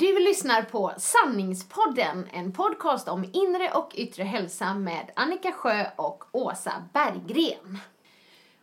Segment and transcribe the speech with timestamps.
[0.00, 6.24] Du lyssnar på Sanningspodden, en podcast om inre och yttre hälsa med Annika Sjö och
[6.32, 7.78] Åsa Berggren.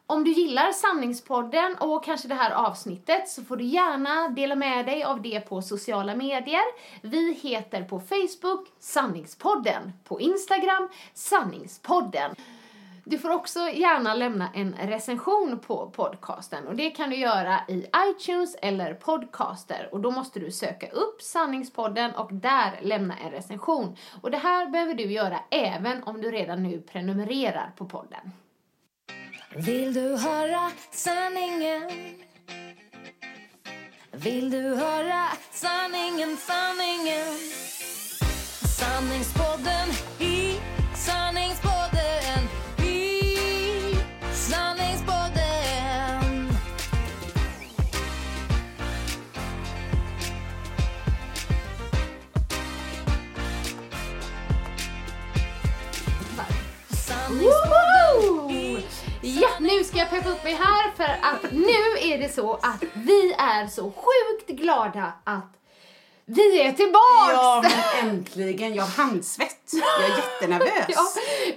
[0.07, 4.85] Om du gillar Sanningspodden och kanske det här avsnittet så får du gärna dela med
[4.85, 6.63] dig av det på sociala medier.
[7.01, 12.35] Vi heter på Facebook Sanningspodden, på Instagram Sanningspodden.
[13.07, 17.85] Du får också gärna lämna en recension på podcasten och det kan du göra i
[18.09, 23.95] iTunes eller Podcaster och då måste du söka upp Sanningspodden och där lämna en recension.
[24.21, 28.31] Och det här behöver du göra även om du redan nu prenumererar på podden.
[29.55, 31.91] Vill du höra sanningen?
[34.11, 37.27] Vill du höra sanningen, sanningen?
[38.79, 40.59] Sanningspodden i
[40.95, 41.54] sanning
[60.11, 63.83] jag peppa upp mig här för att nu är det så att vi är så
[63.91, 65.51] sjukt glada att
[66.25, 67.31] vi är tillbaks!
[67.33, 67.63] Ja,
[68.01, 68.75] men äntligen.
[68.75, 69.71] Jag har handsvett.
[69.73, 70.85] Jag är jättenervös.
[70.87, 71.05] Ja,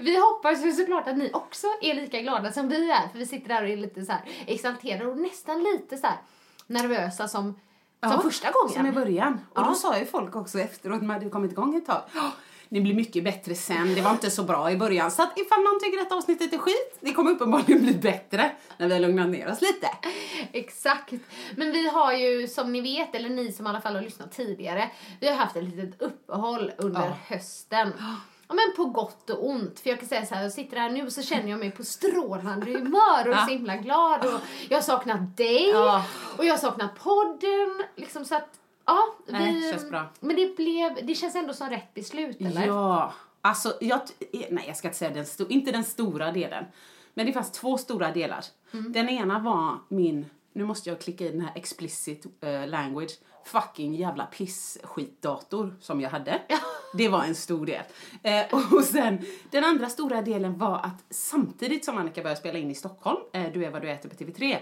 [0.00, 3.26] vi hoppas ju såklart att ni också är lika glada som vi är för vi
[3.26, 6.06] sitter där och är lite så här exalterade och nästan lite så
[6.66, 7.42] nervösa som,
[8.02, 8.72] som Ja, första gången.
[8.74, 9.40] Som i början.
[9.52, 9.66] Och Ja.
[9.68, 12.02] då sa ju folk också efteråt, när hade kommit igång ett tag,
[12.70, 15.10] "Ja, det blir mycket bättre sen, det var inte så bra i början.
[15.10, 18.86] Så att ifall någon tycker att avsnittet är skit, det kommer uppenbarligen bli bättre när
[18.88, 19.88] vi har lugnat ner oss lite.
[20.52, 21.12] Exakt.
[21.56, 24.32] Men vi har ju, som ni vet, eller ni som i alla fall har lyssnat
[24.32, 27.16] tidigare, vi har haft ett litet uppehåll under Ja.
[27.26, 27.92] hösten.
[28.50, 29.80] Ja, men på gott och ont.
[29.80, 31.70] För jag kan säga så här, jag sitter här nu och så känner jag mig
[31.70, 36.04] på strålande humör och är så himla glad och jag har saknat dig Ja.
[36.38, 37.82] och jag har saknat podden.
[37.96, 38.48] Liksom så att,
[38.88, 39.14] ja.
[39.26, 40.06] Nej, vi, känns bra.
[40.20, 42.66] Men det blev, det känns ändå som rätt beslut eller?
[42.66, 44.00] Ja, alltså jag,
[44.50, 46.64] nej jag ska inte säga den inte den stora delen.
[47.14, 48.44] Men det fanns två stora delar.
[48.72, 48.92] Mm.
[48.92, 53.10] Den ena var min, nu måste jag klicka i den här explicit eh, language,
[53.44, 56.42] fucking jävla pissskitdator som jag hade.
[56.94, 57.82] Det var en stor del.
[58.22, 59.18] Eh, och sen,
[59.50, 63.52] den andra stora delen var att samtidigt som Annika började spela in i Stockholm, eh,
[63.52, 64.58] Du är vad du äter på TV3,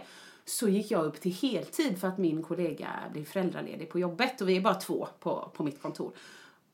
[0.49, 4.49] så gick jag upp till heltid för att min kollega blev föräldraledig på jobbet och
[4.49, 6.13] vi är bara två på, på mitt kontor.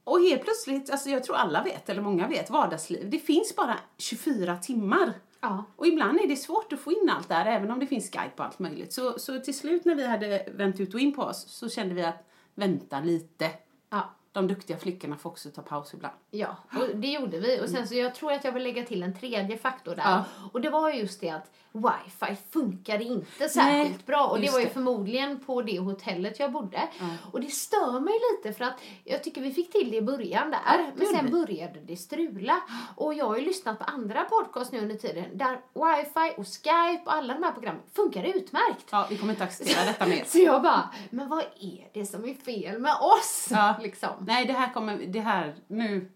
[0.05, 3.11] Och helt plötsligt, alltså jag tror alla vet, eller många vet, vardagsliv.
[3.11, 5.13] Det finns bara 24 timmar.
[5.41, 5.65] Ja.
[5.77, 8.33] Och ibland är det svårt att få in allt där, även om det finns Skype
[8.37, 8.93] och allt möjligt.
[8.93, 11.95] Så, så till slut när vi hade vänt ut och in på oss så kände
[11.95, 13.51] vi att vänta lite.
[13.91, 14.15] Ja.
[14.33, 16.15] De duktiga flickorna får också ta paus ibland.
[16.31, 17.61] Ja, och det gjorde vi.
[17.61, 20.03] Och sen så jag tror att jag vill lägga till en tredje faktor där.
[20.05, 20.25] Ja.
[20.53, 24.27] Och det var just det att wifi funkade inte särskilt Nej, bra.
[24.27, 24.71] Och det var ju det.
[24.71, 26.89] förmodligen på det hotellet jag bodde.
[27.33, 30.51] Och det stör mig lite för att jag tycker vi fick till det i början
[30.51, 30.59] där.
[30.67, 32.63] Ja, men sen började det strula.
[32.97, 37.03] Och jag har ju lyssnat på andra podcast nu under tiden där wifi och skype
[37.05, 38.87] och alla de här programmen funkar utmärkt.
[38.91, 40.25] Ja, vi kommer inte acceptera detta mer.
[40.27, 43.49] Så jag bara, men vad är det som är fel med oss?
[43.51, 43.75] Ja.
[44.23, 44.35] Liksom.
[44.35, 46.11] Nej, det här kommer, det här, nu,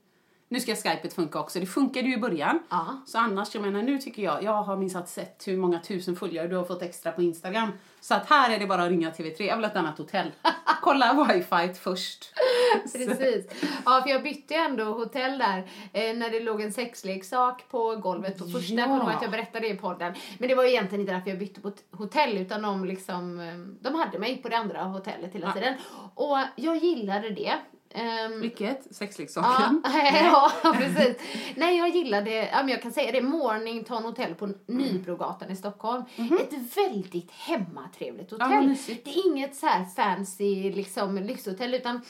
[0.49, 1.61] nu ska Skypet funka också.
[1.61, 2.59] Det funkade ju i början.
[2.71, 3.03] Ja.
[3.07, 6.49] Så annars, jag menar nu tycker jag, jag har minst sett hur många tusen följare
[6.49, 7.73] du har fått extra på Instagram.
[8.01, 10.33] Så att här är det bara att ringa TV3, jag vill ha ett annat hotell.
[10.83, 12.33] Kolla wifi först.
[12.93, 13.47] Precis.
[13.85, 15.59] Ja, för jag bytte ju ändå hotell där
[15.93, 18.75] eh, när det låg en sexleksak på golvet på första.
[18.75, 18.81] Ja.
[18.81, 20.15] Jag kommer att jag berättade det i podden.
[20.39, 23.55] Men det var ju egentligen inte därför jag bytte på hotell utan de liksom, eh,
[23.81, 25.53] de hade mig på det andra hotellet hela Ja.
[25.53, 25.75] tiden.
[26.15, 27.55] Och jag gillade det.
[27.91, 28.81] Ehm, Vilket?
[28.85, 29.83] Ja, Sexleksaken?
[30.25, 31.17] ja, precis.
[31.57, 36.05] Nej, jag gillade, ja, men jag kan säga det, Mornington Hotel på Nybrogatan i Stockholm.
[36.41, 38.33] Ett väldigt hemmatrevligt.
[38.39, 38.69] Ja, hotell.
[38.69, 39.05] mysigt.
[39.05, 42.01] det är inget så här fancy liksom, lyxhotell utan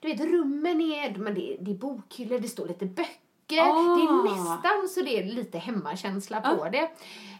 [0.00, 3.12] du vet rummen är, men det, det är bokhyllor, det står lite böcker.
[3.48, 6.70] Det är nästan så det är lite hemmakänsla på Ja.
[6.70, 6.90] det.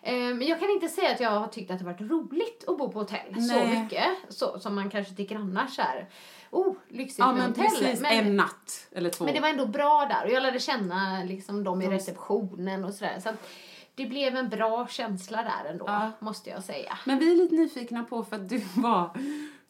[0.03, 2.79] Eh, Men jag kan inte säga att jag har tyckt att det varit roligt att
[2.79, 3.83] bo på hotell så Nej.
[3.83, 4.05] mycket.
[4.29, 6.09] Så, som man kanske tycker annars är.
[6.57, 7.65] Oh, lyxigt Ja, med men hotell.
[7.65, 8.01] precis.
[8.01, 9.25] Men- En natt eller två.
[9.25, 12.95] men det var ändå bra där och jag lärde känna liksom dem i receptionen och
[12.95, 13.21] sådär.
[13.23, 13.49] Så att
[13.95, 16.11] det blev en bra känsla där ändå, Ja.
[16.19, 16.99] måste jag säga.
[17.05, 19.11] Men vi är lite nyfikna på för att du var,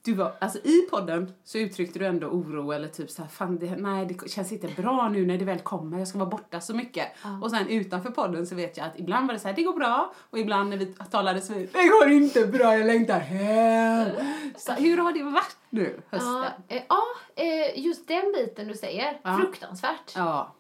[0.03, 3.59] du var, alltså i podden så uttryckte du ändå oro eller typ så här, fan
[3.59, 6.61] det, nej det känns inte bra nu när det väl kommer, jag ska vara borta
[6.61, 7.07] så mycket.
[7.43, 9.73] Och sen utanför podden så vet jag att ibland var det så här, det går
[9.73, 14.09] bra och ibland när vi talade så det går inte bra, jag längtar hem.
[14.57, 16.33] Så hur har det varit nu hösten?
[16.33, 17.03] Ja, eh, ja
[17.37, 19.39] eh, just den biten du säger, Ja.
[19.39, 20.13] fruktansvärt.
[20.17, 20.53] Ja.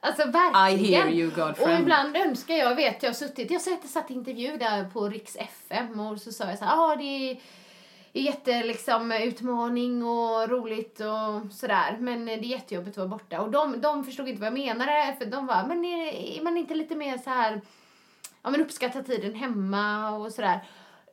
[0.00, 0.90] Alltså verkligen.
[0.90, 1.50] I hear you.
[1.50, 5.36] Och ibland önskar jag, vet jag har suttit, jag satt, satt intervju där på Riks
[5.36, 7.40] FM och så sa jag så här, ah, det är
[8.16, 11.96] är jätte liksom utmaning och roligt och sådär.
[12.00, 13.40] Men det är jättejobbigt att vara borta.
[13.40, 15.16] Och de, de förstod inte vad jag menade.
[15.18, 17.60] För de var, men är, är man inte lite mer så här,
[18.42, 20.60] ja men uppskatta tiden hemma och sådär.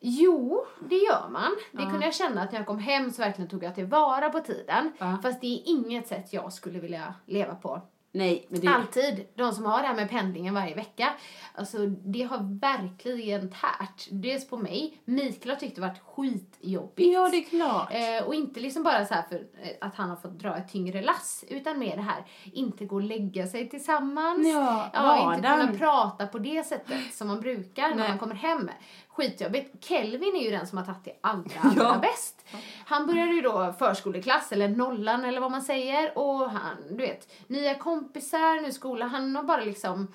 [0.03, 1.51] Jo, det gör man.
[1.71, 4.39] Det kunde jag känna att när jag kom hem så verkligen tog jag tillvara på
[4.39, 4.91] tiden.
[5.21, 7.81] Fast det är inget sätt jag skulle vilja leva på.
[8.13, 8.67] Nej, men det...
[8.67, 9.27] Alltid.
[9.35, 11.13] De som har det här med pendlingen varje vecka.
[11.55, 14.07] Alltså det har verkligen tärt.
[14.11, 14.97] Dels på mig.
[15.05, 17.13] Mikael har tyckt det varit skitjobbigt.
[17.13, 17.89] Ja, det är klart.
[17.91, 21.01] Eh, och inte liksom bara så för eh, att han har fått dra ett tyngre
[21.01, 21.45] lass.
[21.47, 24.47] Utan mer det här, inte gå och lägga sig tillsammans.
[24.47, 28.09] Ja, ja inte kunna prata på det sättet som man brukar när Nej.
[28.09, 28.69] man kommer hem.
[29.15, 29.85] Skitjobbigt.
[29.85, 31.97] Kelvin är ju den som har tagit det allra, allra Ja.
[32.01, 32.45] bäst.
[32.85, 36.17] Han började ju då förskoleklass, eller nollan eller vad man säger.
[36.17, 39.05] Och han, du vet, nya kompisar, ny skola.
[39.05, 40.07] Han har bara liksom...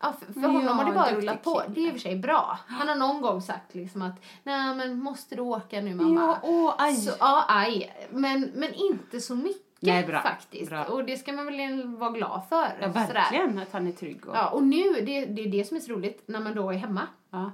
[0.00, 1.60] Ja, för, för honom Ja, har det bara rullat på.
[1.60, 1.74] kille.
[1.74, 2.58] Det är i och för sig bra.
[2.66, 6.20] Han har någon gång sagt liksom att nej men måste du åka nu mamma?
[6.20, 6.94] Ja, åh, aj.
[6.96, 7.94] Så, ja, aj.
[8.10, 10.70] Men, men inte så mycket Nej, bra, faktiskt.
[10.70, 10.84] bra.
[10.84, 12.68] Och det ska man väl vara glad för.
[12.80, 13.12] Ja, Sådär.
[13.14, 14.26] verkligen att han är trygg.
[14.28, 14.36] Och...
[14.36, 16.74] Ja, och nu, det, det är det som är så roligt, när man då är
[16.76, 17.50] hemma, Ja.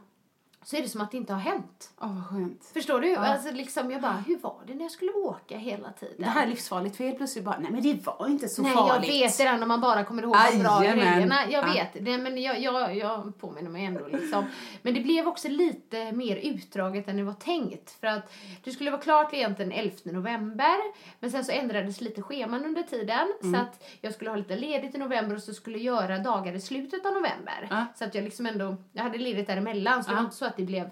[0.71, 1.91] Så är det som att det inte har hänt.
[2.01, 2.65] Åh, vad skönt.
[2.75, 3.15] Förstår du?
[3.17, 6.15] Alltså liksom, jag bara, hur var det när jag skulle åka hela tiden?
[6.19, 8.75] Det här är livsfarligt för helt plötsligt bara, nej men det var inte så Nej,
[8.75, 9.09] farligt.
[9.15, 11.37] jag vet det där när man bara kommer ihåg de bra grejerna.
[11.51, 11.73] Jag Ja.
[11.73, 14.45] vet det, men jag, jag, jag påminner mig ändå liksom.
[14.83, 17.91] Men det blev också lite mer utdraget än det var tänkt.
[18.01, 18.33] För att
[18.65, 20.75] det skulle vara klart egentligen 11 november.
[21.21, 23.29] Men sen så ändrades lite scheman under tiden.
[23.43, 23.55] Mm.
[23.55, 26.53] Så att jag skulle ha lite ledigt i november och så skulle jag göra dagar
[26.53, 27.67] i slutet av november.
[27.71, 27.87] Ja.
[27.95, 30.05] Så att jag liksom ändå, jag hade ledigt däremellan.
[30.05, 30.21] Så det Ja.
[30.21, 30.91] var inte så att det blev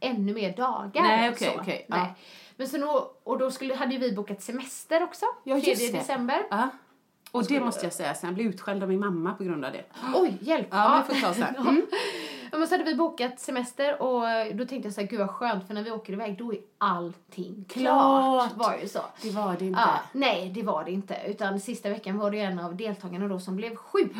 [0.00, 1.02] ännu mer dagar.
[1.02, 1.60] Nej, okej, så.
[1.60, 1.96] okej, ja.
[1.96, 2.14] Nej.
[2.56, 5.24] Men sen, och, och då skulle, hade vi bokat semester också.
[5.44, 5.98] Ja, just 3 det.
[5.98, 6.42] december.
[6.50, 6.68] Ja.
[7.32, 9.72] Och det måste jag säga, sen jag blev utskälld av min mamma på grund av
[9.72, 9.84] det.
[10.14, 10.68] Oj, hjälp!
[10.70, 11.54] Ja, men får ta så här.
[11.60, 11.86] Mm.
[12.52, 14.22] Ja, men så hade vi bokat semester och
[14.54, 16.58] då tänkte jag så här, gud vad skönt för när vi åker iväg då är
[16.78, 18.50] allting klart.
[18.52, 18.56] Klart.
[18.68, 19.00] Var ju så.
[19.22, 19.80] Det var det inte.
[19.80, 21.16] Ja, nej, det var det inte.
[21.26, 24.12] Utan sista veckan var det en av deltagarna då som blev sjuk.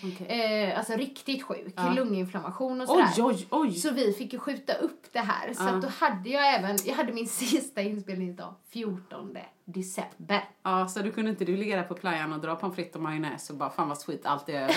[0.14, 0.70] Okej.
[0.70, 1.74] Eh, alltså riktigt sjuk.
[1.76, 1.92] Ja.
[1.96, 3.08] Lunginflammation och sådär.
[3.16, 3.72] Oj, oj, oj.
[3.72, 5.54] Så vi fick ju skjuta upp det här.
[5.54, 5.72] Så Ja.
[5.72, 10.44] då hade jag även, jag hade min sista inspelning idag, 14 december.
[10.62, 13.02] Ja, så du kunde inte du ligga där på playan och dra pommes frites och
[13.02, 14.74] majonnäs och bara fan vad skit, allt är över.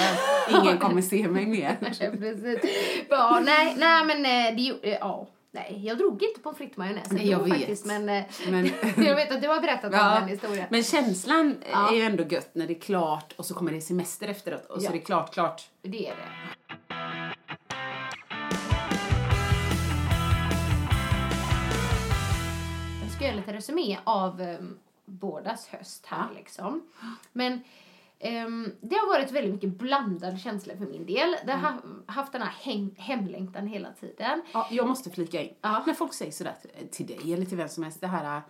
[0.64, 1.78] Ingen kommer se mig mer.
[1.82, 2.72] Nej, precis.
[3.10, 5.28] Ja, nej, nej men eh, det gjorde, ja.
[5.54, 7.50] Nej, jag drog inte frites och majonnäs Nej, jag vet.
[7.58, 7.86] faktiskt.
[7.86, 8.66] Men, eh, Men,
[9.06, 10.66] jag vet att du har berättat om Ja, den historien.
[10.70, 11.92] men känslan Ja.
[11.92, 14.82] är ju ändå gött när det är klart och så kommer det semester efteråt och
[14.82, 14.90] så Ja.
[14.90, 15.70] är det klart, klart.
[15.82, 16.62] Det är det.
[23.02, 26.82] Jag ska göra lite resumé av um, bådas höst här liksom.
[27.34, 27.62] Men
[28.82, 31.36] det har varit väldigt mycket blandade känslor för min del.
[31.46, 32.04] Det har Mm.
[32.06, 34.42] haft den här hem, hemlängtan hela tiden.
[34.54, 35.54] Ja, jag måste flika in.
[35.62, 35.84] Ja.
[35.88, 36.56] När folk säger sådär
[36.92, 38.42] till- dig eller till vem som helst, det här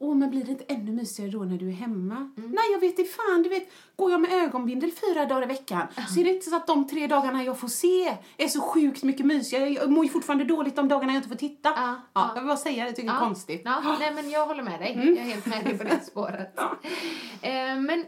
[0.00, 2.14] Åh, men blir det inte ännu mysigare då när du är hemma?
[2.36, 2.50] Mm.
[2.50, 5.86] Nej, jag vet inte fan, du vet, går jag med ögonbindel fyra dagar i veckan
[6.08, 9.02] så är det inte så att de tre dagarna jag får se är så sjukt
[9.02, 9.68] mycket mysigare.
[9.68, 11.68] Jag mår ju fortfarande dåligt de dagarna jag inte får titta.
[11.68, 12.30] Ja, ja, ja.
[12.34, 13.62] Jag vill bara säga det, jag tycker det är konstigt.
[13.64, 14.92] Ja, nej, men jag håller med dig.
[14.92, 15.08] Mm.
[15.08, 16.58] Jag är helt med dig på det spåret.
[17.42, 18.06] Eh, men eh,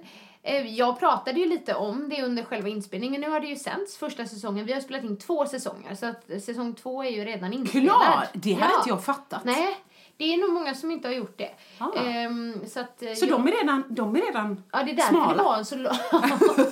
[0.77, 3.21] jag pratade ju lite om det under själva inspelningen.
[3.21, 4.67] Nu har det ju sänts första säsongen.
[4.67, 7.97] Vi har spelat in två säsonger så att säsong två är ju redan inspelad.
[7.97, 8.29] Klart!
[8.33, 8.79] Det hade Ja.
[8.79, 9.45] inte jag fattat.
[9.45, 9.77] Nej,
[10.17, 11.51] det är nog många som inte har gjort det.
[11.79, 11.93] Ah.
[11.99, 14.97] Ehm, så att, eh, Så jag- de är redan, de är redan Ja, det är
[14.97, 15.37] därför smala.
[15.37, 15.93] det var en så lång...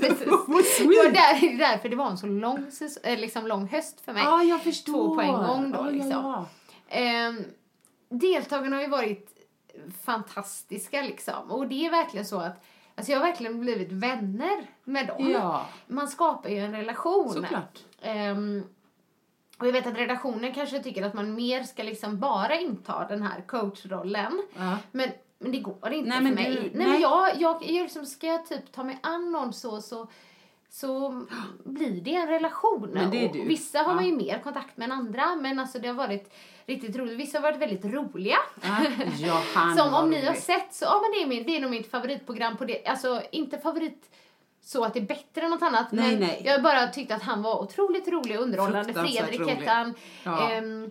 [0.01, 0.25] Det,
[0.85, 4.23] var där, därför det var en så lång, säs- eh, liksom lång höst för mig.
[4.23, 4.93] Ja, jag förstår.
[4.93, 6.11] Två på en gång då, Ja, ja, liksom.
[6.11, 6.47] ja.
[6.89, 7.45] Ehm,
[8.11, 9.29] deltagarna har ju varit
[10.05, 11.51] fantastiska liksom.
[11.51, 12.65] Och det är verkligen så att
[12.99, 15.31] Alltså jag har verkligen blivit vänner med dem.
[15.31, 17.33] Ja, Man skapar ju en relation.
[17.33, 17.79] såklart.
[18.03, 18.63] Ehm,
[19.59, 23.23] och jag vet att redaktionen kanske tycker att man mer ska liksom bara inta den
[23.23, 24.43] här coachrollen.
[24.57, 24.79] Ja.
[24.93, 26.45] Men, men det går inte Nej, för mig.
[26.55, 26.87] du- nej, nej.
[26.89, 30.09] men jag, jag, jag liksom, ska jag typ ta mig an någon så, så,
[30.71, 31.23] så
[31.65, 33.11] blir det en relation.
[33.11, 35.37] Det vissa har man ju mer kontakt med än andra.
[35.37, 36.33] Men alltså det har varit
[36.67, 37.19] riktigt roligt.
[37.19, 38.37] Vissa har varit väldigt roliga.
[39.19, 39.43] Ja,
[39.77, 41.91] Som om ni har sett så, ja men det är, min, det är nog mitt
[41.91, 42.87] favoritprogram på det.
[42.87, 44.11] Alltså inte favorit
[44.61, 45.93] så att det är bättre än något annat.
[45.93, 46.43] Nej, men nej.
[46.45, 48.93] jag bara tyckt att han var otroligt rolig och underhållande.
[48.93, 49.95] Fredrik hette han.
[50.25, 50.51] Ja.
[50.51, 50.91] Ehm,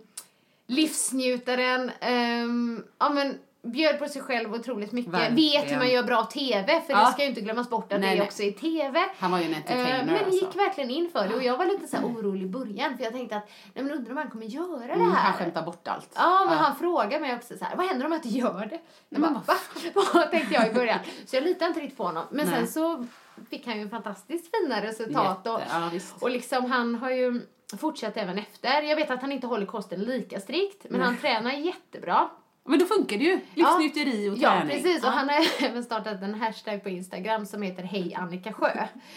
[0.66, 1.90] livsnjutaren.
[2.00, 5.12] ehm, ja men bjöd på sig själv otroligt mycket.
[5.12, 5.34] Verkligen.
[5.62, 6.80] Vet hur man gör bra TV.
[6.86, 7.06] För Ja.
[7.06, 8.26] det ska ju inte glömmas bort att Nej, det är nej.
[8.26, 9.00] också i TV.
[9.18, 10.30] Han var ju en entertainer men alltså.
[10.46, 13.04] gick verkligen in för det och jag var lite så här orolig i början för
[13.04, 15.20] jag tänkte att nej men undrar om han kommer göra det Mm, här.
[15.22, 16.08] han skämtar bort allt.
[16.14, 18.78] Ja, men han frågade mig också så här, vad händer om jag inte gör det?
[19.08, 19.54] Men bara, va?
[20.14, 20.98] Vad tänkte jag i början.
[21.26, 22.24] Så jag litade inte riktigt på honom.
[22.30, 22.54] Men Nej.
[22.56, 23.06] sen så
[23.50, 25.46] fick han ju fantastiskt fina resultat.
[25.46, 26.22] Och, Jätte, ja, visst.
[26.22, 27.40] och liksom han har ju
[27.80, 28.82] fortsatt även efter.
[28.82, 32.28] Jag vet att han inte håller kosten lika strikt, men han tränar jättebra.
[32.68, 33.40] Men då funkar det ju.
[33.54, 34.82] Livsnjuteri och Ja, träning.
[34.82, 35.04] precis.
[35.04, 38.70] Och han har även startat en hashtag på Instagram som heter Hej Annika Sjö.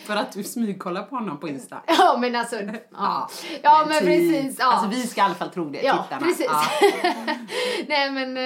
[0.05, 1.81] För att du smygkollar på honom på Insta.
[1.87, 2.55] Ja, men alltså...
[2.91, 3.29] Ja,
[3.63, 4.07] ja men typ.
[4.07, 4.55] precis.
[4.59, 4.65] Ja.
[4.73, 6.25] Alltså vi ska i alla fall tro det, Ja, tittarna.
[6.25, 6.45] precis.
[6.49, 6.63] Ja.
[7.87, 8.37] Nej men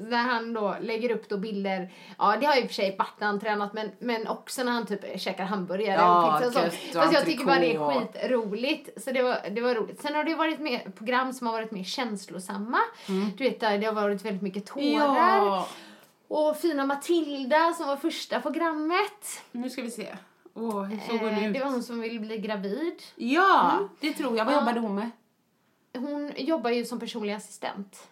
[0.00, 3.26] när han då lägger upp då bilder, ja det har ju för sig varit när
[3.26, 6.92] han tränat men, men också när han typ käkar hamburgare Ja, och pizza och sånt.
[6.94, 9.02] Fast jag tycker bara det är skitroligt.
[9.04, 10.00] Så det var, det var roligt.
[10.02, 12.78] Sen har det varit mer program som har varit mer känslosamma.
[13.36, 14.84] Du vet där det har varit väldigt mycket tårar.
[14.84, 14.96] Mm.
[15.46, 15.68] Ja.
[16.28, 19.42] Och Fina Matilda som var första programmet.
[19.52, 20.06] Nu ska vi se.
[20.54, 21.54] Åh, hur såg hon Eh, ut?
[21.54, 23.02] det var hon som ville bli gravid.
[23.16, 24.44] Ja, det tror jag.
[24.44, 24.58] Vad Ja.
[24.58, 25.10] jobbade hon med?
[25.96, 28.08] Hon jobbar ju som personlig assistent.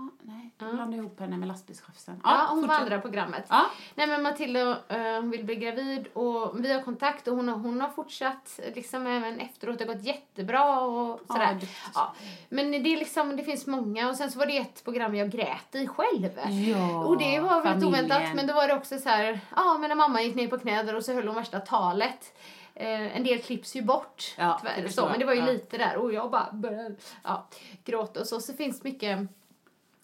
[0.00, 2.20] Ja, nej, jag blandade ihop henne med lastbilschauffören.
[2.24, 2.78] Ja, hon fortsätt.
[2.80, 3.46] vandrar programmet.
[3.48, 3.66] Ja.
[3.94, 7.56] Nej men Matilda eh, hon vill bli gravid och vi har kontakt och hon har,
[7.56, 9.78] hon har fortsatt liksom även efteråt.
[9.78, 11.52] Det har gått jättebra och Ja, sådär.
[11.54, 11.70] duktigt.
[11.94, 12.14] Ja,
[12.48, 15.30] men det är liksom, det finns många och sen så var det ett program jag
[15.30, 16.30] grät i själv.
[16.50, 18.04] Ja, och det var väldigt familjen.
[18.12, 20.58] oväntat men då var det också så här, ja men när mamma gick ner på
[20.58, 22.36] knä och så höll hon värsta talet.
[22.74, 25.40] Eh, en del klipps ju bort Ja, tyvärr, så, men det var ju.
[25.40, 25.46] Ja.
[25.46, 27.46] lite där och jag bara började ja,
[27.84, 28.40] gråta och så.
[28.40, 29.18] Så finns mycket,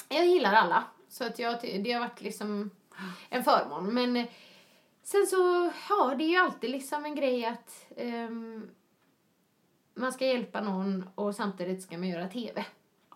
[0.08, 0.84] jag gillar alla.
[1.08, 2.70] Så att jag, det har varit liksom
[3.28, 3.94] en förmån.
[3.94, 4.26] Men eh,
[5.02, 8.70] sen så, ja det är ju alltid liksom en grej att um,
[9.94, 12.64] man ska hjälpa någon och samtidigt ska man göra TV.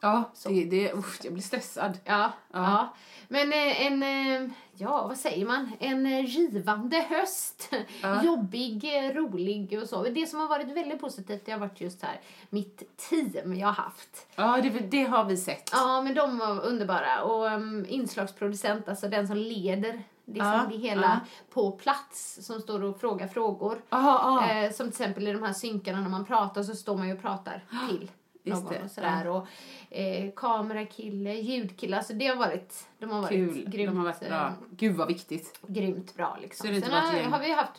[0.00, 1.99] Ja, det, det, usch, jag blir stressad.
[2.04, 2.59] Ja, ja.
[2.59, 2.95] Ja.
[3.28, 7.71] Men eh, en, eh, ja vad säger man, en eh, givande höst.
[8.02, 8.23] Ja.
[8.25, 10.02] Jobbig, rolig och så.
[10.02, 13.75] Det som har varit väldigt positivt det har varit just här mitt team jag har
[13.75, 14.26] haft.
[14.37, 15.71] Ja, det, det har vi sett.
[15.73, 17.23] Ja, men de var underbara.
[17.23, 21.21] Och um, inslagsproducent, alltså den som leder liksom Ja, det hela ja.
[21.50, 23.83] på plats, som står och frågar frågor.
[23.88, 24.52] Aha, ja.
[24.52, 27.14] Eh, som till exempel i de här synkarna när man pratar så står man ju
[27.14, 28.11] och pratar till
[28.44, 29.26] någon och sådär.
[29.26, 29.47] Och,
[29.90, 33.68] eh, kamerakille, ljudkille, alltså det har varit, de har varit Kul.
[33.68, 34.47] grymt, De har varit bra.
[34.47, 35.59] eh, Gud vad viktigt.
[35.66, 36.66] grymt bra liksom.
[36.66, 37.73] Så det Sen varit har, har vi haft,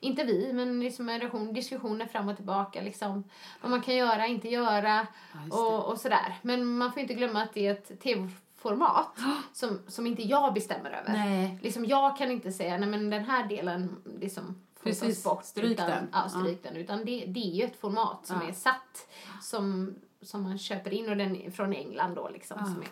[0.00, 3.24] inte vi, men liksom en relation, diskussioner fram och tillbaka liksom.
[3.60, 5.06] Vad man kan göra, inte göra
[5.50, 6.34] Ja, och, och sådär.
[6.42, 9.18] Men man får inte glömma att det är ett tv-format
[9.52, 11.12] som, som inte jag bestämmer över.
[11.12, 11.58] Nej.
[11.62, 15.44] Liksom jag kan inte säga, nej men den här delen liksom Precis, bort.
[15.44, 16.08] stryk utan, den.
[16.12, 16.76] Ja, stryk den.
[16.76, 18.48] Utan det, det är ju ett format som Ja.
[18.48, 19.08] är satt
[19.42, 19.94] som,
[20.26, 22.56] som man köper in och den är från England då liksom.
[22.60, 22.66] Ja.
[22.66, 22.90] Som är, Så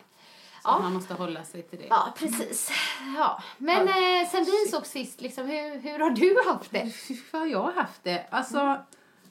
[0.64, 0.78] Ja.
[0.78, 1.86] man måste hålla sig till det.
[1.90, 2.70] Ja, precis.
[3.16, 3.42] Ja.
[3.58, 6.90] Men eh, sen vi såg sist, liksom, hur, hur har du haft det?
[6.90, 8.26] Fan, vad jag har haft det.
[8.30, 8.78] Alltså,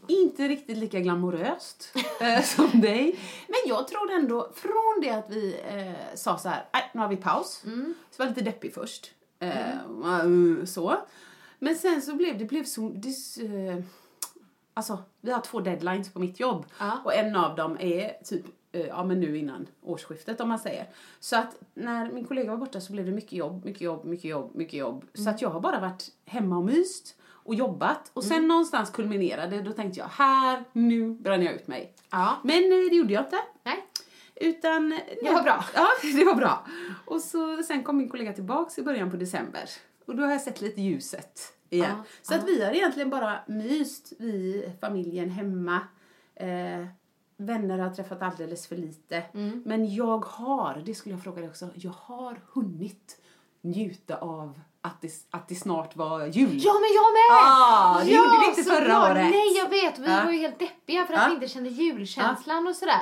[0.08, 3.20] inte riktigt lika glamoröst eh, som dig.
[3.48, 7.08] Men jag tror ändå, från det att vi eh, sa så här, "Nej, nu har
[7.08, 7.62] vi paus.
[7.66, 7.94] Mm.
[8.12, 9.12] Så var jag lite deppig först.
[9.40, 9.80] Eh,
[10.22, 10.98] mm, så.
[11.60, 13.10] Men sen så blev det, blev så, det,
[13.46, 13.84] eh,
[14.74, 16.66] alltså vi har två deadlines på mitt jobb.
[16.80, 17.00] Ja.
[17.04, 20.88] Och en av dem är typ, eh, ja men nu innan årsskiftet om man säger.
[21.20, 24.26] Så att när min kollega var borta så blev det mycket jobb, mycket jobb, mycket
[24.26, 25.06] jobb, mycket jobb.
[25.14, 28.12] Så att jag har bara varit hemma och myst och jobbat.
[28.14, 31.94] Och sen någonstans kulminerade, då tänkte jag här, nu bränner jag ut mig.
[32.12, 32.38] Ja.
[32.44, 33.40] Men eh, det gjorde jag inte.
[33.64, 33.86] Nej.
[34.36, 34.90] Utan...
[35.24, 35.66] Det var bra.
[35.76, 35.88] Ja,
[36.18, 36.66] det var bra.
[37.06, 39.70] Och så, sen kom min kollega tillbaks i början på december.
[40.06, 41.96] Och då har jag sett lite ljuset igen.
[41.98, 45.80] Ja, så att vi har egentligen bara myst, vi, familjen hemma.
[46.36, 46.86] Eh,
[47.38, 49.24] vänner har träffat alldeles för lite.
[49.34, 49.64] Mm.
[49.66, 53.18] Men jag har, det skulle jag fråga dig också, jag har hunnit
[53.62, 56.60] njuta av att det, att det snart var jul.
[56.64, 57.38] Ja, men jag med!
[57.44, 59.04] Ah, det gjorde vi inte förra bra.
[59.12, 59.32] året.
[59.32, 60.00] Nej, jag vet.
[60.00, 60.24] Vi Ja.
[60.26, 61.28] var ju helt deppiga för att Ja.
[61.28, 63.02] vi inte kände julkänslan och sådär.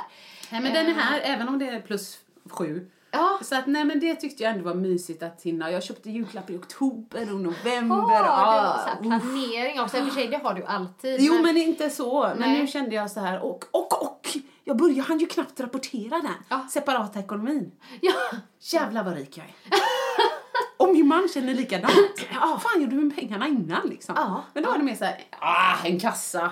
[0.52, 2.90] Nej, men den är här, även om det är plus sju.
[3.12, 3.40] Ja.
[3.42, 5.72] Så att nej men det tyckte jag ändå var mysigt att hinna.
[5.72, 7.96] Jag köpte julklappar i oktober och november.
[7.96, 9.98] Ja, det var ah, så planering också.
[9.98, 11.22] I och för sig, det har du alltid.
[11.22, 12.22] Jo men inte så.
[12.22, 12.62] Men Nej.
[12.62, 14.28] nu kände jag så här och och och.
[14.64, 16.32] Jag började, han ju knappt rapportera den.
[16.50, 16.68] Ja.
[16.70, 17.72] Separata ekonomin.
[18.02, 18.14] Ja.
[18.60, 19.54] Jävlar vad rik jag är.
[20.78, 22.28] och min man känner likadant.
[22.34, 24.16] Ja, vad fan gjorde du med pengarna innan liksom?
[24.18, 24.44] Ja.
[24.54, 26.52] Men då var det mer så här, ah, en kassa.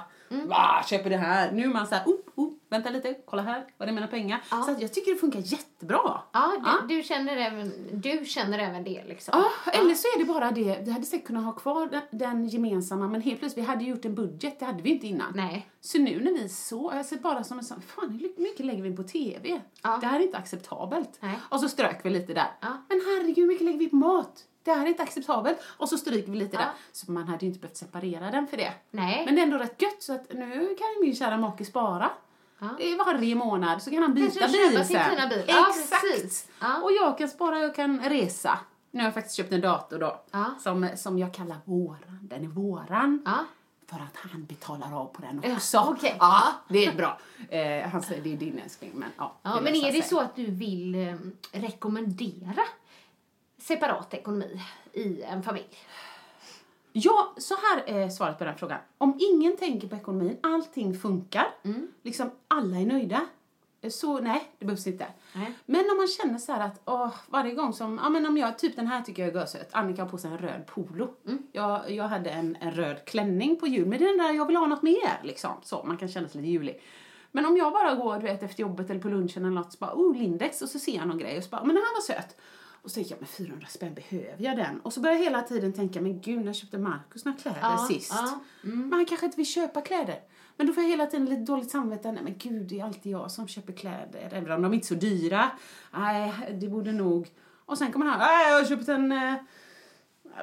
[0.50, 1.52] Ah, köper det här.
[1.52, 4.42] Nu är man så här, oh, oh, vänta lite, kolla här, var är mina pengar?
[4.52, 4.64] Ja.
[4.64, 6.22] Så jag tycker det funkar jättebra.
[6.34, 6.76] Ja, du, Ja.
[6.88, 9.32] Du, känner även, du känner även det liksom.
[9.38, 10.80] Ja, eller så är det bara det.
[10.86, 14.06] Vi hade säkert kunnat ha kvar den, den gemensamma, men helt plötsligt, vi hade gjort
[14.06, 15.34] en budget, det hade vi inte innan.
[15.36, 15.70] Nej.
[15.82, 18.84] Så nu när vi så, jag ser bara som en sån, fan hur mycket lägger
[18.84, 19.62] vi på TV?
[19.84, 19.98] Ja.
[20.02, 21.18] Det här är inte acceptabelt.
[21.20, 21.40] Nej.
[21.50, 22.48] Och så strök vi lite där.
[22.62, 24.46] Men herregud, hur mycket lägger vi på mat?
[24.70, 25.58] Det här är inte acceptabelt.
[25.78, 26.60] Och så stryker vi lite Ja.
[26.60, 26.70] där.
[26.92, 28.74] Så man hade ju inte behövt separera den för det.
[28.92, 29.26] Nej.
[29.26, 32.10] Men det är ändå rätt gött så att nu kan ju min kära make spara.
[32.60, 32.68] Ja.
[33.06, 35.30] Varje månad så kan han byta bil sen.
[35.30, 35.44] bil.
[35.48, 36.50] Ja, Exakt!
[36.60, 36.82] Ja.
[36.82, 38.60] Och jag kan spara, jag kan resa.
[38.92, 40.22] Nu har jag faktiskt köpt en dator då.
[40.32, 40.46] Ja.
[40.60, 42.20] Som, som jag kallar våran.
[42.22, 43.22] Den är våran.
[43.26, 43.38] Ja.
[43.88, 45.80] för att han betalar av på den Ja, också.
[45.98, 46.16] okej.
[46.20, 47.20] Ja, det är bra.
[47.50, 49.36] Eh, han säger det är din älskling, men ja.
[49.44, 50.02] Ja, men är det sig.
[50.10, 51.16] så att du vill eh,
[51.52, 52.62] rekommendera
[53.74, 54.62] separat ekonomi
[54.94, 55.68] i en familj?
[56.94, 58.80] Ja, så här är svaret på den frågan.
[58.98, 61.88] Om ingen tänker på ekonomin, allting funkar, Mm.
[62.04, 63.26] liksom alla är nöjda,
[63.90, 65.08] så nej, det behövs inte.
[65.36, 65.54] Nej.
[65.66, 68.60] Men om man känner så här att åh, varje gång som, ja men om jag,
[68.60, 71.14] typ den här tycker jag är görsöt, Annika har på sig en röd polo.
[71.26, 71.44] Mm.
[71.52, 74.46] Jag, jag hade en, en röd klänning på jul, men det är den där jag
[74.46, 75.52] vill ha något mer liksom.
[75.64, 76.82] Så, man kan känna sig lite julig.
[77.32, 79.78] Men om jag bara går du vet, efter jobbet eller på lunchen eller något så
[79.80, 81.94] bara, oh Lindex, och så ser jag någon grej och så bara, men den här
[81.96, 82.36] var söt.
[82.82, 84.80] Och så tänker jag, men 400 spänn, behöver jag den?
[84.80, 87.88] Och så börjar jag hela tiden tänka, men gud, när köpte Markus några kläder Ja,
[87.90, 88.12] sist?
[88.16, 90.20] ja, Men han kanske inte vill köpa kläder.
[90.58, 92.12] Men då får jag hela tiden lite dåligt samvete.
[92.12, 94.30] Nej men gud, det är alltid jag som köper kläder.
[94.32, 95.52] Även om de inte är så dyra.
[95.94, 97.30] Nej, det borde nog...
[97.66, 99.36] Och sen kommer han, nej jag har köpt en eh,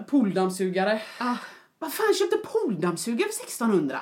[0.07, 1.00] pooldammsugare.
[1.21, 1.37] Ah.
[1.78, 4.00] Vad fan, köpte pooldammsugare för 1600?